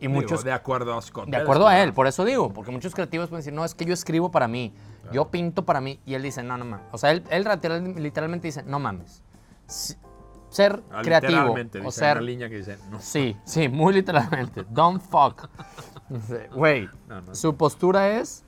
[0.00, 1.28] Y Digo, muchos, de acuerdo a Scott.
[1.28, 3.84] de acuerdo a él, por eso digo, porque muchos creativos pueden decir, no, es que
[3.84, 4.72] yo escribo para mí,
[5.12, 6.86] yo pinto para mí, y él dice, no, no mames.
[6.92, 9.22] O sea, él, él literal- literalmente dice, no mames.
[10.48, 12.16] Ser Ah, creativo literalmente, o dice ser...
[12.16, 13.00] una línea que dice, no.
[13.00, 14.64] Sí, sí, muy literalmente.
[14.68, 15.48] Don't fuck.
[16.08, 17.34] Dice, Güey, No, no.
[17.36, 18.42] su postura es,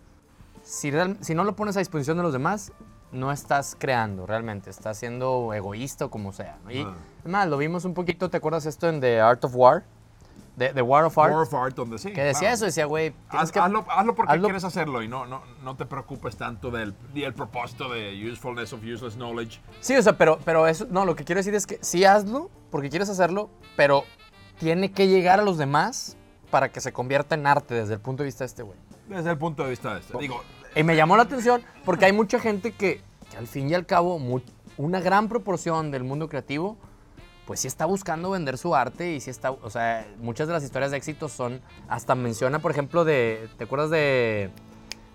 [0.64, 2.72] si, real- si no lo pones a disposición de los demás,
[3.12, 6.58] no estás creando realmente, estás siendo egoísta o como sea.
[6.64, 6.72] ¿no?
[6.72, 6.94] Y Ah.
[7.20, 9.84] además, lo vimos un poquito, ¿te acuerdas esto en The Art of War?
[10.58, 11.32] The, The War of Art.
[11.32, 12.12] War of Art, donde sí.
[12.12, 12.54] que decía claro.
[12.54, 15.76] eso, decía, güey, Haz- que- hazlo, hazlo porque hazlo- quieres hacerlo y no, no, no
[15.76, 19.60] te preocupes tanto del y el propósito de usefulness of useless knowledge.
[19.80, 22.50] Sí, o sea, pero, pero eso, no, lo que quiero decir es que sí hazlo
[22.70, 24.04] porque quieres hacerlo, pero
[24.58, 26.16] tiene que llegar a los demás
[26.50, 28.78] para que se convierta en arte desde el punto de vista de este güey.
[29.08, 30.18] Desde el punto de vista de este.
[30.18, 30.42] Digo,
[30.76, 33.86] Y me llamó la atención porque hay mucha gente que, que al fin y al
[33.86, 34.40] cabo, mu-
[34.76, 36.76] una gran proporción del mundo creativo,
[37.46, 40.62] pues sí está buscando vender su arte y sí está, o sea, muchas de las
[40.62, 44.50] historias de éxito son, hasta menciona, por ejemplo, de, ¿te acuerdas de,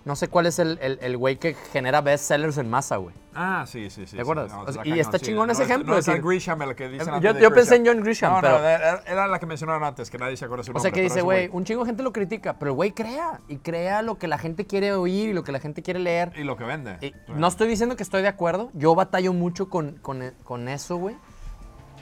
[0.05, 3.15] no sé cuál es el el- el güey que genera bestsellers en masa, güey?
[3.39, 4.15] ah, sí, sí, sí.
[4.15, 4.49] ¿Te acuerdas?
[4.49, 5.25] sí, no, O sea, está y cañón, está sí.
[5.25, 7.53] chingón ese No ejemplo, No es decir- Grisham el que dicen Yo- antes de yo
[7.53, 10.45] pensé en John Grisham, No, pero- no, era, la que mencionaron antes, que nadie se
[10.45, 10.81] acuerda su O nombre.
[10.81, 13.57] sea, que dice, güey, un chingo de gente lo critica, pero el güey crea y
[13.57, 16.31] crea lo que la gente quiere oír y lo que la gente quiere leer.
[16.35, 16.97] Y lo que vende.
[17.01, 18.71] Y no estoy diciendo que estoy de acuerdo.
[18.73, 21.15] Yo batallo mucho con, con, con eso, güey.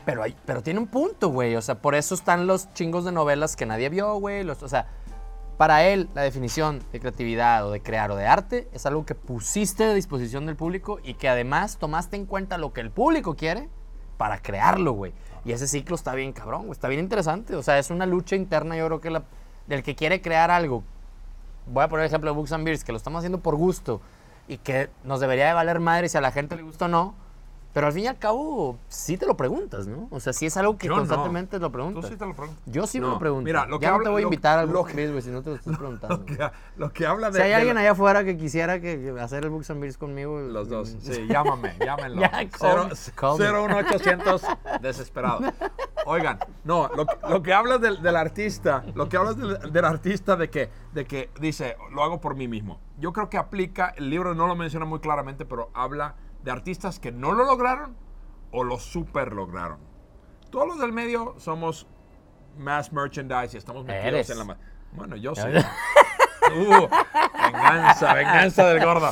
[0.06, 1.56] Pero, pero tiene un punto, güey.
[1.56, 4.48] O sea, por eso están los chingos de novelas que nadie vio, güey.
[4.48, 4.88] O sea,
[5.58, 9.16] para él, la definición de creatividad o de crear o de arte es algo que
[9.16, 13.36] pusiste a disposición del público y que además tomaste en cuenta lo que el público
[13.36, 13.70] quiere
[14.18, 15.14] para crearlo, güey.
[15.44, 16.70] Y ese ciclo está bien cabrón.
[16.72, 17.56] Está bien interesante.
[17.56, 19.22] O sea, es una lucha interna, yo creo que
[19.68, 20.84] del que ejemplo crear algo
[21.68, 24.02] voy a poner el ejemplo de Books and Beers, que lo estamos haciendo por gusto
[24.48, 27.16] y que nos debería de valer madre si a la gente le gusta o no,
[27.76, 30.08] Pero al fin y al cabo, sí te lo preguntas, ¿no?
[30.10, 31.00] O sea, sí es algo que Yo no.
[31.02, 32.06] constantemente lo Tú preguntas.
[32.10, 32.64] sí te lo preguntas.
[32.68, 33.44] Yo sí me lo pregunto.
[33.44, 35.42] mira, lo que ya no te voy a invitar al Book Beers, güey, si no
[35.42, 36.16] te lo estás preguntando.
[36.20, 37.36] Lo que, lo que habla de.
[37.38, 39.82] si hay de alguien la- allá afuera que quisiera que, que hacer el Books and
[39.82, 40.40] Beers conmigo.
[40.40, 40.96] Los dos.
[40.96, 42.22] mm, Sí, llámame, llámenlo.
[42.22, 43.52] Ya, call me.
[43.52, 44.42] 01800
[44.82, 45.42] desesperado.
[46.06, 49.84] Oigan, no, lo, que- lo que hablas del, del artista, lo que hablas del, del
[49.86, 52.80] artista de que, de que dice, lo hago por mí mismo.
[53.00, 57.00] Yo creo que aplica, el libro no lo menciona muy claramente, pero habla de artistas
[57.00, 57.98] que no lo lograron
[58.52, 59.80] o lo super lograron.
[60.50, 61.88] Todos los del medio somos
[62.58, 64.30] mass merchandise y estamos metidos Eres.
[64.30, 64.58] en la...
[64.94, 65.42] Bueno, yo sí.
[66.48, 66.88] Uh,
[67.44, 69.12] venganza, venganza del gordo.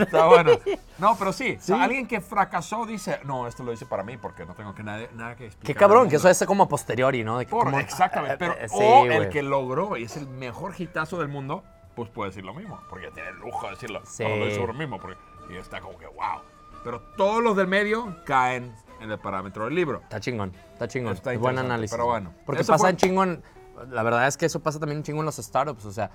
[0.00, 0.50] Está bueno.
[0.98, 4.16] No, pero sí, o sea, alguien que fracasó dice, no, esto lo hice para mí
[4.16, 5.66] porque no tengo que nadie- nada que explicar.
[5.74, 6.30] Qué cabrón, que eso mundo".
[6.32, 7.38] es como posteriori, ¿no?
[7.48, 8.36] Por- como- exactamente.
[8.36, 11.62] Pero, eh, sí, o el que logró y es el mejor hitazo del mundo,
[11.94, 12.80] pues puede decir lo mismo.
[12.90, 14.00] Porque tiene el lujo de decirlo.
[14.04, 14.24] Sí.
[14.24, 14.98] No, lo hizo mismo.
[14.98, 15.16] Porque,
[15.50, 16.40] y está como que, wow.
[16.84, 20.00] Pero todos los del medio caen en el parámetro del libro.
[20.02, 21.12] Está chingón, está chingón.
[21.14, 21.90] Está es buen análisis.
[21.92, 22.32] pero bueno.
[22.46, 23.42] Porque pasa fue- en chingón.
[23.90, 25.84] La verdad es que eso pasa también en chingo en los startups.
[25.86, 26.10] O sea,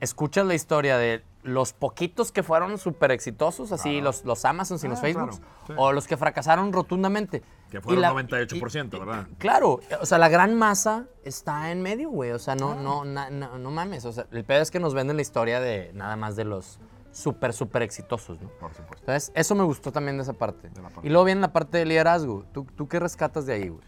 [0.00, 4.04] escuchas la historia de los poquitos que fueron súper exitosos, así Claro.
[4.04, 5.72] los, los Amazons y los Ah, Facebooks, claro, sí.
[5.76, 7.42] o los que fracasaron rotundamente.
[7.70, 9.26] Que fueron la- 98%, y- y- ¿verdad?
[9.38, 12.30] Claro, o sea, la gran masa está en medio, güey.
[12.32, 12.56] O sea, Ah.
[12.56, 14.04] no, no, na- no, no mames.
[14.04, 16.78] O sea, el pedo es que nos venden la historia de nada más de los
[17.12, 18.48] súper, súper exitosos, ¿no?
[18.48, 19.00] Por supuesto.
[19.00, 20.68] Entonces, eso me gustó también de esa parte.
[20.70, 21.06] De la parte.
[21.06, 22.44] Y luego viene la parte de liderazgo.
[22.52, 23.82] ¿Tú, tú qué rescatas de ahí, güey?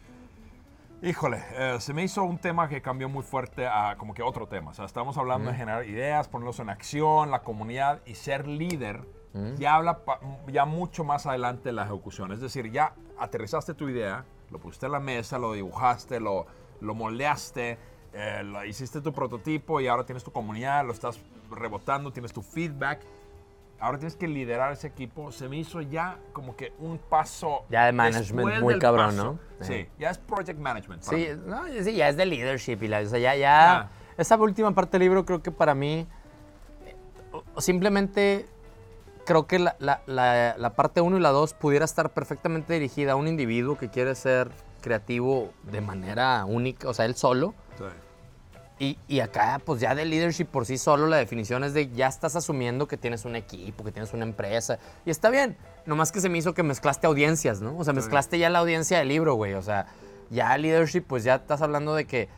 [1.03, 4.47] Híjole, eh, se me hizo un tema que cambió muy fuerte a como que otro
[4.49, 4.73] tema.
[4.73, 9.01] O sea, estamos hablando de generar ideas, ponerlos en acción, la comunidad y ser líder.
[9.57, 12.33] Ya habla pa- ya mucho más adelante de la ejecución.
[12.33, 16.47] Es decir, ya aterrizaste tu idea, lo pusiste en la mesa, lo dibujaste, lo,
[16.81, 17.79] lo moldeaste,
[18.13, 22.43] eh, lo- hiciste tu prototipo y ahora tienes tu comunidad, lo estás rebotando, tienes tu
[22.43, 23.01] feedback.
[23.79, 25.33] Ahora tienes que liderar ese equipo.
[25.33, 27.65] Se me hizo ya como que un paso.
[27.71, 29.25] Ya de management muy cabrón, paso.
[29.25, 29.65] ¿no?
[29.65, 31.03] Sí, ya es project management.
[31.03, 33.91] Sí, no, sí, ya es de leadership y la, o sea, ya, ya, Ya.
[34.19, 36.07] esa última parte del libro creo que para mí,
[37.59, 38.47] simplemente
[39.25, 43.13] creo que la, la- la- la parte 1 y la 2 pudiera estar perfectamente dirigida
[43.13, 47.55] a un individuo que quiere ser creativo de manera única, o sea, él solo.
[47.79, 47.85] Sí.
[48.81, 52.07] Y, y acá, pues ya de leadership por sí solo, la definición es de ya
[52.07, 54.79] estás asumiendo que tienes un equipo, que tienes una empresa.
[55.05, 55.59] Y está bien.
[55.85, 57.77] Nomás que se me hizo que mezclaste audiencias, ¿no?
[57.77, 59.53] O sea, mezclaste ya la audiencia del libro, güey.
[59.53, 59.87] O sea,
[60.31, 62.31] ya leadership, pues ya estás hablando de que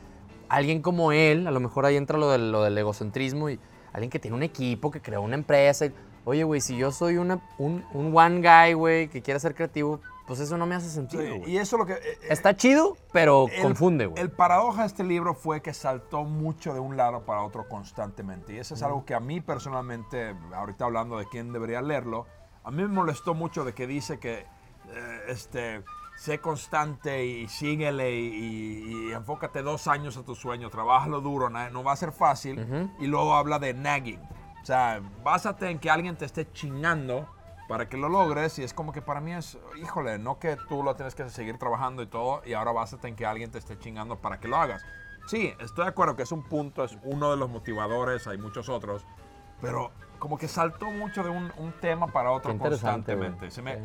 [0.49, 3.61] alguien como él, a lo mejor ahí entra lo del, lo del egocentrismo y
[3.93, 5.87] alguien que tiene un equipo, que creó una empresa.
[5.87, 5.93] y,
[6.25, 10.01] Oye, güey, si yo soy una, un, un one guy, güey, que quiere ser creativo,
[10.27, 11.51] pues eso no me hace sentido, güey.
[11.53, 11.95] y eso es lo que...
[11.95, 14.23] eh, Está chido, pero el- confunde, güey.
[14.23, 18.55] El paradoja de este libro fue que saltó mucho de un lado para otro constantemente.
[18.55, 22.27] Y eso es algo que a mí personalmente, ahorita hablando de quién debería leerlo,
[22.65, 24.47] a mí me molestó mucho de que dice que,
[24.95, 25.83] eh, este,
[26.17, 31.51] sé constante y síguele y, y- y enfócate dos años a tu sueño, trabájalo duro,
[31.51, 32.91] na- no va a ser fácil.
[33.01, 34.21] Y luego habla de nagging.
[34.63, 37.27] O sea, básate en que alguien te esté chingando
[37.73, 40.83] para que lo logres y es como que para mí es, híjole, no que tú
[40.83, 43.79] lo tienes que seguir trabajando y todo y ahora básate en que alguien te esté
[43.79, 44.85] chingando para que lo hagas.
[45.27, 48.69] Sí, estoy de acuerdo que es un punto, es uno de los motivadores, hay muchos
[48.69, 49.07] otros,
[49.63, 53.51] pero como que saltó mucho de un, un tema para otro constantemente.
[53.51, 53.79] Se me,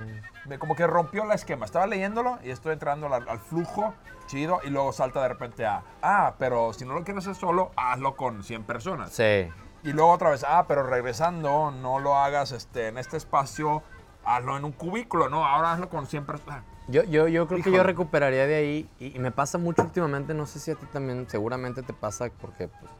[0.47, 1.65] me- como que rompió el esquema.
[1.65, 3.93] Estaba leyéndolo y estoy entrando al, al flujo
[4.25, 7.71] chido y luego salta de repente a, ah, pero si no lo quieres hacer solo,
[7.77, 9.11] hazlo con 100 personas.
[9.13, 9.47] Sí.
[9.83, 13.83] Y luego otra vez, ah, pero regresando, no lo hagas este, en este espacio,
[14.25, 15.45] hazlo en un cubículo, ¿no?
[15.45, 16.63] Ahora hazlo con 100 personas.
[16.87, 17.77] Yo, yo, yo creo que Híjole.
[17.77, 20.85] yo recuperaría de ahí y, y me pasa mucho últimamente, no sé si a ti
[20.91, 22.91] también, seguramente te pasa porque pues,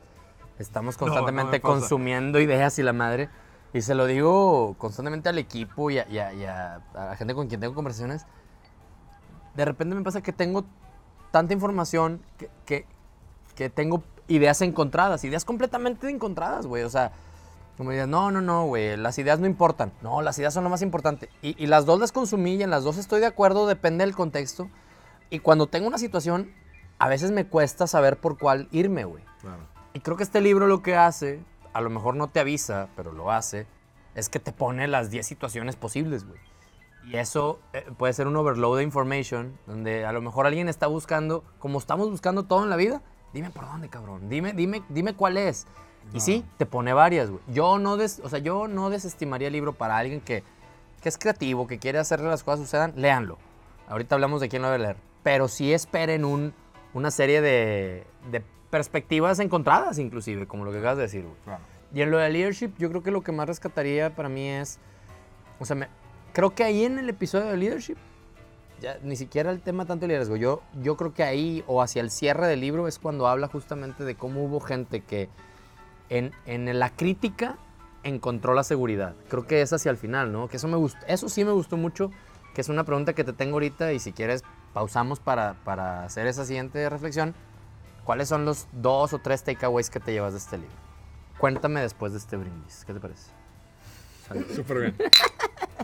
[0.60, 1.74] estamos No, no constantemente pasa.
[1.80, 3.30] consumiendo ideas y la madre.
[3.74, 7.16] Y se lo digo constantemente al equipo y a, y a- y a- a la
[7.16, 8.26] gente con quien tengo conversaciones.
[9.56, 10.66] De repente me pasa que tengo
[11.32, 12.86] tanta información que, que,
[13.56, 16.84] que tengo ideas encontradas, ideas completamente encontradas, güey.
[16.84, 17.12] O sea,
[17.78, 19.92] como dirías, no, no, no, güey, las ideas no importan.
[20.02, 21.30] No, las ideas son lo más importante.
[21.42, 24.16] Y, y las dos las consumí y en las dos estoy de acuerdo, depende del
[24.16, 24.70] contexto.
[25.30, 26.52] Y cuando tengo una situación,
[27.00, 29.24] a veces me cuesta saber por cuál irme, güey.
[29.42, 29.64] Claro.
[29.94, 31.40] Y creo que este libro lo que hace,
[31.74, 33.68] a lo mejor no te avisa, pero lo hace,
[34.16, 36.40] es que te pone las 10 situaciones posibles, güey.
[37.06, 40.88] Y eso eh, puede ser un overload de information, donde a lo mejor alguien está
[40.88, 43.02] buscando, como estamos buscando todo en la vida,
[43.38, 44.30] dime por dónde, cabrón.
[44.30, 45.66] Dime, dime, dime cuál es.
[46.14, 47.42] Y sí, te pone varias, güey.
[47.48, 50.44] Yo no, des- o sea, yo no desestimaría el libro para alguien que,
[51.02, 53.38] que es creativo, que quiere hacer que las cosas sucedan, léanlo.
[53.90, 54.98] Ahorita hablamos de quién lo debe leer.
[55.24, 56.54] Pero sí esperen un,
[56.94, 61.36] una serie de, de perspectivas encontradas, inclusive, como lo que acabas de decir, güey.
[61.44, 61.64] Claro.
[61.94, 64.80] Y en lo de leadership, yo creo que lo que más rescataría para mí es,
[65.60, 65.88] o sea, me,
[66.34, 67.98] creo que ahí en el episodio de leadership,
[68.82, 70.36] ya ni siquiera el tema tanto del liderazgo.
[70.36, 74.04] Yo, yo creo que ahí, o hacia el cierre del libro, es cuando habla justamente
[74.04, 75.30] de cómo hubo gente que
[76.10, 77.58] en, en la crítica
[78.04, 79.16] encontró la seguridad.
[79.30, 80.48] Creo que es hacia el final, ¿no?
[80.48, 82.12] Que eso me gustó, eso sí me gustó mucho,
[82.54, 86.28] que es una pregunta que te tengo ahorita y si quieres pausamos para, para hacer
[86.28, 87.36] esa siguiente reflexión.
[88.04, 90.76] ¿Cuáles son los dos o tres takeaways que te llevas de este libro?
[91.38, 92.86] Cuéntame después de este brindis.
[92.86, 93.32] ¿Qué te parece?
[94.56, 94.96] Súper bien.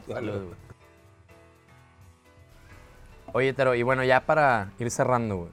[0.08, 0.73] Salud, güey.
[3.34, 5.52] Oye, Tero, y bueno, ya para ir cerrando, güey.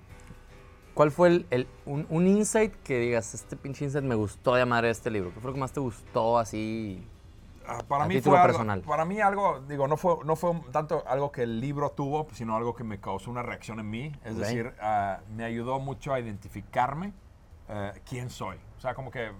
[0.95, 4.67] ¿Cuál fue el, el- un, un insight que digas, este pinche insight me gustó de
[4.67, 5.33] madre de este libro?
[5.33, 7.07] ¿Qué fue lo que más te gustó así?
[7.67, 8.83] Ah, para A mí fue algo, personal.
[8.83, 12.57] para mí algo, digo, no fue, no fue tanto algo que el libro tuvo, sino
[12.57, 14.13] algo que me causó una reacción en mí.
[14.25, 14.41] Es Ok.
[14.41, 17.15] decir, ah, me ayudó mucho a identificarme
[17.69, 18.59] eh, quién soy.
[18.77, 19.31] O sea, como que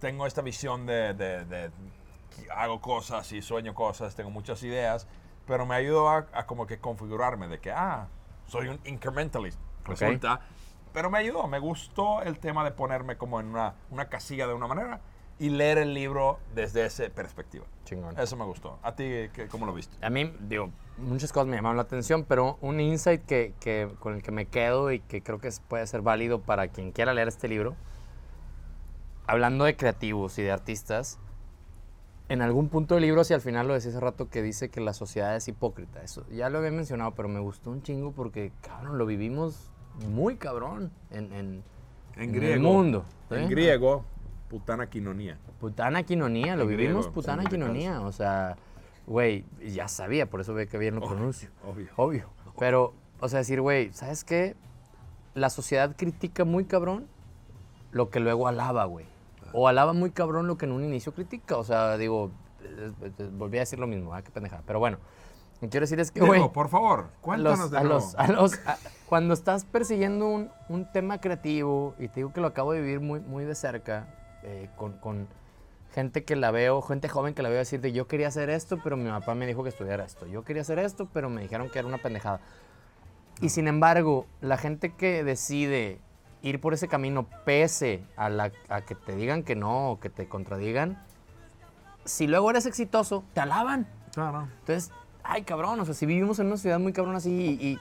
[0.00, 1.70] tengo esta visión de, de- de
[2.34, 5.06] que hago cosas y sueño cosas, tengo muchas ideas,
[5.46, 8.08] pero me ayudó a, a como que configurarme de que, ah,
[8.46, 10.40] soy un incrementalist, resulta.
[10.92, 14.54] Pero me ayudó, me gustó el tema de ponerme como en una, una casilla de
[14.54, 15.00] una manera
[15.40, 17.64] y leer el libro desde esa perspectiva.
[17.84, 18.16] Chingón.
[18.18, 18.78] Eso me gustó.
[18.82, 19.02] ¿A ti
[19.32, 19.96] qué- cómo lo viste?
[20.06, 24.14] A mí, digo, muchas cosas me llamaron la atención, pero un insight que, que- con
[24.14, 27.26] el que me quedo y que creo que puede ser válido para quien quiera leer
[27.26, 27.74] este libro,
[29.26, 31.18] hablando de creativos y de artistas,
[32.28, 34.80] en algún punto del libro, hacia el final lo decía hace rato, que dice que
[34.80, 36.02] la sociedad es hipócrita.
[36.02, 39.70] Eso ya lo había mencionado, pero me gustó un chingo porque, cabrón, lo vivimos
[40.08, 41.64] muy cabrón en, en,
[42.16, 43.04] en el mundo.
[43.28, 43.36] ¿sí?
[43.36, 44.04] En griego,
[44.48, 45.38] putana quinonía.
[45.60, 48.00] Putana quinonía, lo En vivimos griego, putana quinonía.
[48.00, 48.56] O sea,
[49.06, 51.50] güey, ya sabía, por eso ve que bien lo pronuncio.
[51.64, 51.88] obvio.
[51.96, 52.30] Obvio.
[52.58, 54.56] Pero, o sea, decir, güey, ¿sabes qué?
[55.34, 57.06] La sociedad critica muy cabrón
[57.90, 59.06] lo que luego alaba, güey.
[59.56, 61.56] O alaba muy cabrón lo que en un inicio critica.
[61.56, 62.30] O sea, digo,
[62.62, 64.62] eh, eh, volví a decir lo mismo, ah, qué pendejada.
[64.66, 64.98] Pero bueno,
[65.54, 66.46] lo que quiero decir es que, güey.
[66.52, 67.94] Por favor, a cuéntanos los- de a nuevo.
[68.00, 72.40] los- a los- a- cuando estás persiguiendo un, un tema creativo, y te digo que
[72.40, 74.08] lo acabo de vivir muy, muy de cerca,
[74.42, 75.28] eh, con, con
[75.92, 78.78] gente que la veo, gente joven que la veo decir de yo quería hacer esto,
[78.82, 80.26] pero mi papá me dijo que estudiara esto.
[80.26, 82.40] Yo quería hacer esto, pero me dijeron que era una pendejada.
[83.40, 86.00] Y sin embargo, la gente que decide
[86.44, 90.10] ir por ese camino, pese a, la, a que te digan que no o que
[90.10, 91.02] te contradigan,
[92.04, 93.88] si luego eres exitoso, te alaban.
[94.12, 94.46] Claro.
[94.60, 97.78] Entonces, ay, cabrón, o sea, si vivimos en una ciudad muy cabrón así y, y,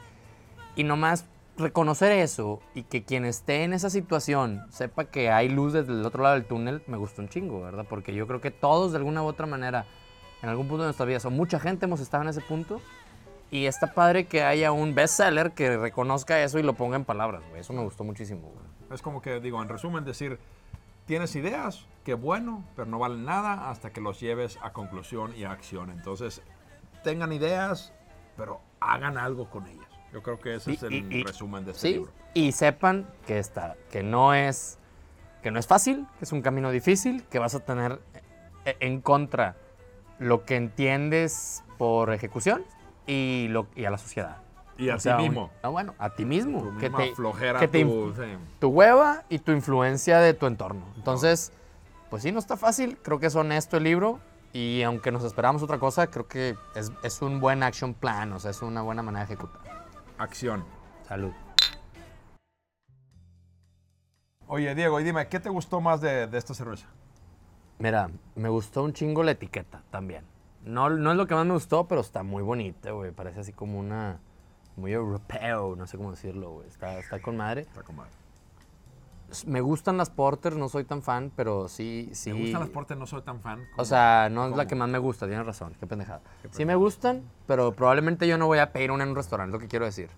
[0.77, 1.25] y nomás
[1.57, 6.05] reconocer eso y que quien esté en esa situación sepa que hay luz desde el
[6.05, 7.85] otro lado del túnel, me gustó un chingo, ¿verdad?
[7.87, 9.85] Porque yo creo que todos de alguna u otra manera,
[10.41, 12.81] en algún punto de nuestra vida, o mucha gente hemos estado en ese punto
[13.53, 17.43] y está padre que haya un bestseller que reconozca eso y lo ponga en palabras,
[17.49, 17.61] güey.
[17.61, 18.65] Eso me gustó muchísimo, güey.
[18.91, 20.39] Es como que, digo, en resumen, decir,
[21.05, 25.43] tienes ideas, qué bueno, pero no valen nada hasta que los lleves a conclusión y
[25.43, 25.91] a acción.
[25.91, 26.41] Entonces,
[27.03, 27.93] tengan ideas,
[28.37, 29.85] pero hagan algo con ellas.
[30.11, 32.11] Yo creo que ese Y- es el y- y- resumen de este Sí, libro.
[32.33, 34.79] y sepan que está, que no es,
[35.43, 37.99] que no es fácil, que es un camino difícil, que vas a tener
[38.65, 39.57] eh, en contra
[40.17, 42.63] lo que entiendes por ejecución
[43.07, 44.37] y, lo, y a la sociedad.
[44.77, 45.51] Y a O ti sea, un- mismo.
[45.61, 46.61] ah, bueno, a ti mismo.
[46.63, 48.37] Tu que te, flojera, que te tu- inf- sí.
[48.59, 50.83] tu hueva y tu influencia de tu entorno.
[50.95, 51.51] Entonces,
[52.09, 52.97] pues sí, no está fácil.
[53.03, 54.19] Creo que es honesto el libro.
[54.51, 58.33] Y aunque nos esperamos otra cosa, creo que es, es un buen action plan.
[58.33, 59.61] O sea, es una buena manera de ejecutar.
[60.19, 60.63] Acción.
[61.07, 61.31] Salud.
[64.47, 66.87] Oye, Diego, y dime, ¿qué te gustó más de, de esta cerveza?
[67.79, 70.23] Mira, me gustó un chingo la etiqueta también.
[70.63, 73.11] No, no es lo que más me gustó, pero está muy bonita, güey.
[73.11, 74.19] Parece así como una...
[74.75, 76.67] Muy europeo, no sé cómo decirlo, güey.
[76.67, 77.61] Está, está con madre.
[77.61, 78.11] Está con madre.
[79.47, 82.31] Me gustan las porters, no soy tan fan, pero sí, sí...
[82.33, 83.61] Me gustan las portes, no soy tan fan.
[83.73, 84.67] O como- sea, no es la ¿Cómo?
[84.67, 86.21] que más me gusta, tienes razón, qué pendejada.
[86.51, 89.53] Sí me gustan, pero probablemente yo no voy a pedir una en un restaurante, es
[89.53, 90.09] lo que quiero decir.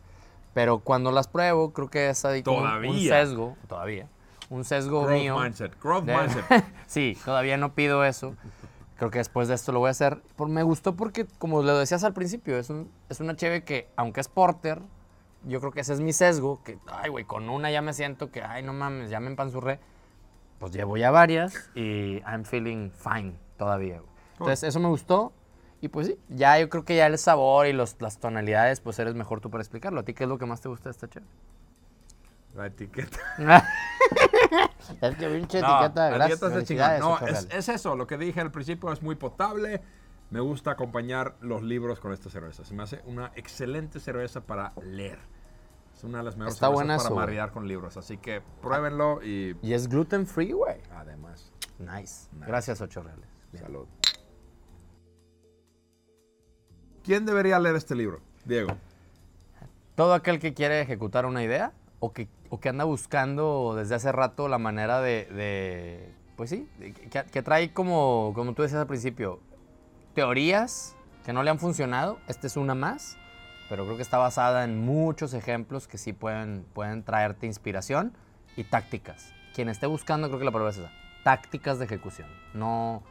[0.53, 4.07] Pero cuando las pruebo, creo que es ahí como un- sesgo, todavía,
[4.49, 5.39] un sesgo Growth mío.
[5.39, 5.81] mindset.
[5.81, 6.45] Growth de- mindset.
[6.87, 8.35] sí, todavía no pido eso.
[8.97, 10.21] Creo que después de esto lo voy a hacer.
[10.35, 13.89] Por, me gustó porque, como lo decías al principio, es, un, es una cheve que,
[13.95, 14.81] aunque es porter,
[15.43, 18.31] yo creo que ese es mi sesgo, que, ay, güey, con una ya me siento
[18.31, 19.79] que, ay, no mames, ya me empanzurré.
[20.59, 23.99] Pues llevo ya varias y I'm feeling fine todavía.
[23.99, 24.11] güey.
[24.39, 25.33] Entonces, eso me gustó.
[25.81, 28.97] Y pues sí, ya yo creo que ya el sabor y los, las tonalidades, pues
[28.97, 29.99] eres mejor tú para explicarlo.
[29.99, 31.25] ¿A ti qué es lo que más te gusta de esta cheve?
[32.55, 33.19] La etiqueta.
[35.01, 36.43] es que pinche No, etiqueta, gracias.
[36.55, 36.99] etiqueta.
[36.99, 39.81] No, es, es eso, lo que dije al principio es muy potable.
[40.31, 42.65] Me gusta acompañar los libros con esta cerveza.
[42.65, 45.19] Se me hace una excelente cerveza para leer.
[45.95, 47.95] Es una de las mejores Está cervezas para marear con libros.
[47.95, 50.81] Así que pruébenlo y Y es gluten free, güey.
[50.95, 52.27] además, Nice.
[52.33, 52.45] Nice.
[52.47, 53.29] Gracias, ocho reales.
[53.59, 53.87] salud.
[57.03, 58.19] ¿Quién debería leer este libro?
[58.45, 58.75] Diego.
[59.95, 61.71] Todo aquel que quiere ejecutar una idea
[62.05, 66.67] o que, o que anda buscando desde hace rato la manera de, de- pues sí,
[67.09, 69.39] que, que trae como, como tú decías al principio,
[70.13, 70.95] teorías
[71.25, 73.17] que no le han funcionado, esta es una más,
[73.69, 78.13] pero creo que está basada en muchos ejemplos que sí pueden, pueden traerte inspiración
[78.55, 79.33] y tácticas.
[79.55, 80.91] Quien esté buscando, creo que la palabra es esa,
[81.23, 83.01] tácticas de ejecución, no,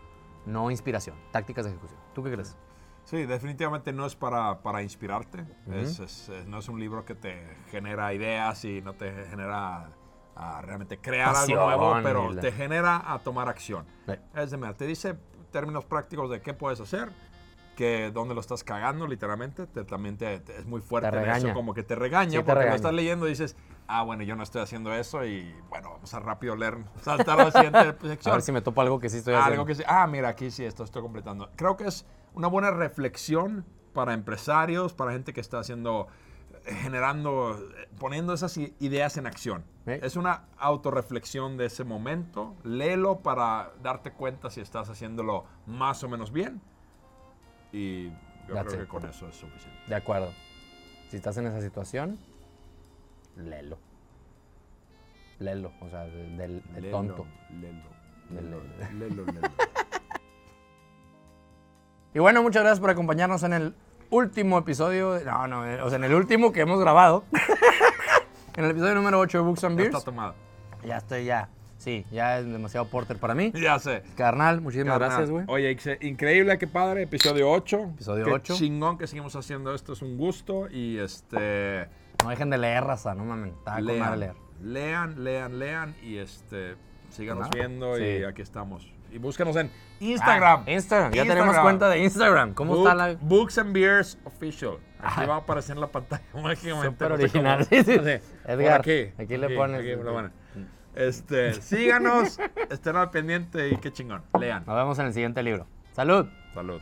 [0.47, 1.99] no inspiración, tácticas de ejecución.
[2.15, 2.57] ¿Tú qué crees?
[3.05, 5.45] Sí, definitivamente no es para, para inspirarte.
[5.73, 9.91] es, es- es- no es un libro que te genera ideas y no te genera
[10.37, 13.87] a realmente crear Pasión algo nuevo, pero la- te genera a tomar acción.
[14.07, 14.15] Sí.
[14.35, 15.17] Es de, te dice
[15.53, 17.11] términos prácticos de qué puedes hacer,
[17.75, 19.67] que dónde lo estás cagando, literalmente.
[19.67, 22.53] Te- también te, te- es muy fuerte en eso, como que te regaña, Sí, porque
[22.55, 22.71] regaña.
[22.71, 23.57] lo estás leyendo y dices,
[23.87, 27.45] ah, bueno, yo no estoy haciendo eso y bueno, vamos a rápido leer, saltar a
[27.45, 28.35] la siguiente A sección.
[28.35, 29.53] ver si me topo algo que sí estoy haciendo.
[29.53, 29.83] Algo que sí.
[29.87, 31.51] Ah, mira, aquí sí, esto estoy completando.
[31.57, 36.09] Creo que es una buena reflexión para empresarios, para gente que está haciendo,
[36.67, 39.65] eh, generando, eh, poniendo esas ideas en acción.
[39.87, 42.57] Es una autorreflexión de ese momento.
[42.65, 46.61] Léelo para darte cuenta si estás haciéndolo más o menos bien.
[47.77, 48.09] Y
[48.49, 48.81] yo That's creo it.
[48.83, 49.79] que con eso es suficiente.
[49.89, 50.33] De acuerdo.
[51.11, 52.19] Si estás en esa situación,
[53.37, 53.79] léelo.
[55.41, 57.27] Léelo, o sea, del, del- Léelo, tonto.
[57.61, 57.83] Léelo.
[58.31, 58.63] Del- Léelo,
[58.99, 59.49] léelo, léelo.
[62.15, 63.75] Y bueno, muchas gracias por acompañarnos en el
[64.11, 65.21] último episodio.
[65.25, 67.25] No, no, eh, o sea, en el último que hemos grabado.
[68.57, 69.95] en el episodio número 8 de Books and Ya Beers.
[69.97, 70.35] está tomado.
[70.85, 71.49] Ya estoy, ya.
[71.85, 73.53] Sí, ya es demasiado porter para mí.
[73.55, 74.03] Ya sé.
[74.17, 75.11] Carnal, muchísimas Carnal.
[75.11, 75.45] gracias, güey.
[75.49, 77.91] Oye, increíble, qué padre, episodio 8.
[77.95, 78.55] Episodio Qué 8.
[78.57, 81.87] chingón que seguimos haciendo esto, es un gusto y este
[82.23, 83.53] No dejen de leer, raza, no mames.
[83.83, 84.33] Lean, leer.
[84.63, 86.77] lean, lean, lean y este
[87.11, 88.91] síganos viendo y aquí estamos.
[89.13, 89.71] Y búscanos en
[90.01, 90.65] Instagram.
[90.67, 91.63] Ah, Instagram, ya tenemos Instagram.
[91.65, 92.55] cuenta de Instagram.
[92.55, 93.17] ¿Cómo Book- está la...?
[93.21, 94.79] Books and Beers Official.
[94.99, 95.27] Aquí Ah.
[95.27, 96.89] va a aparecer en la pantalla mágicamente.
[96.89, 97.49] Súper no sé cómo.
[97.51, 97.65] original.
[97.69, 97.85] Sí, sí.
[97.85, 99.91] Sé, por Edgar, aquí, aquí le pones- aquí.
[100.95, 102.39] Este, síganos,
[102.71, 104.23] estén al pendiente y qué chingón.
[104.39, 104.65] Lean.
[104.67, 105.67] Nos vemos en el siguiente libro.
[105.93, 106.27] ¡Salud!
[106.55, 106.81] Salud.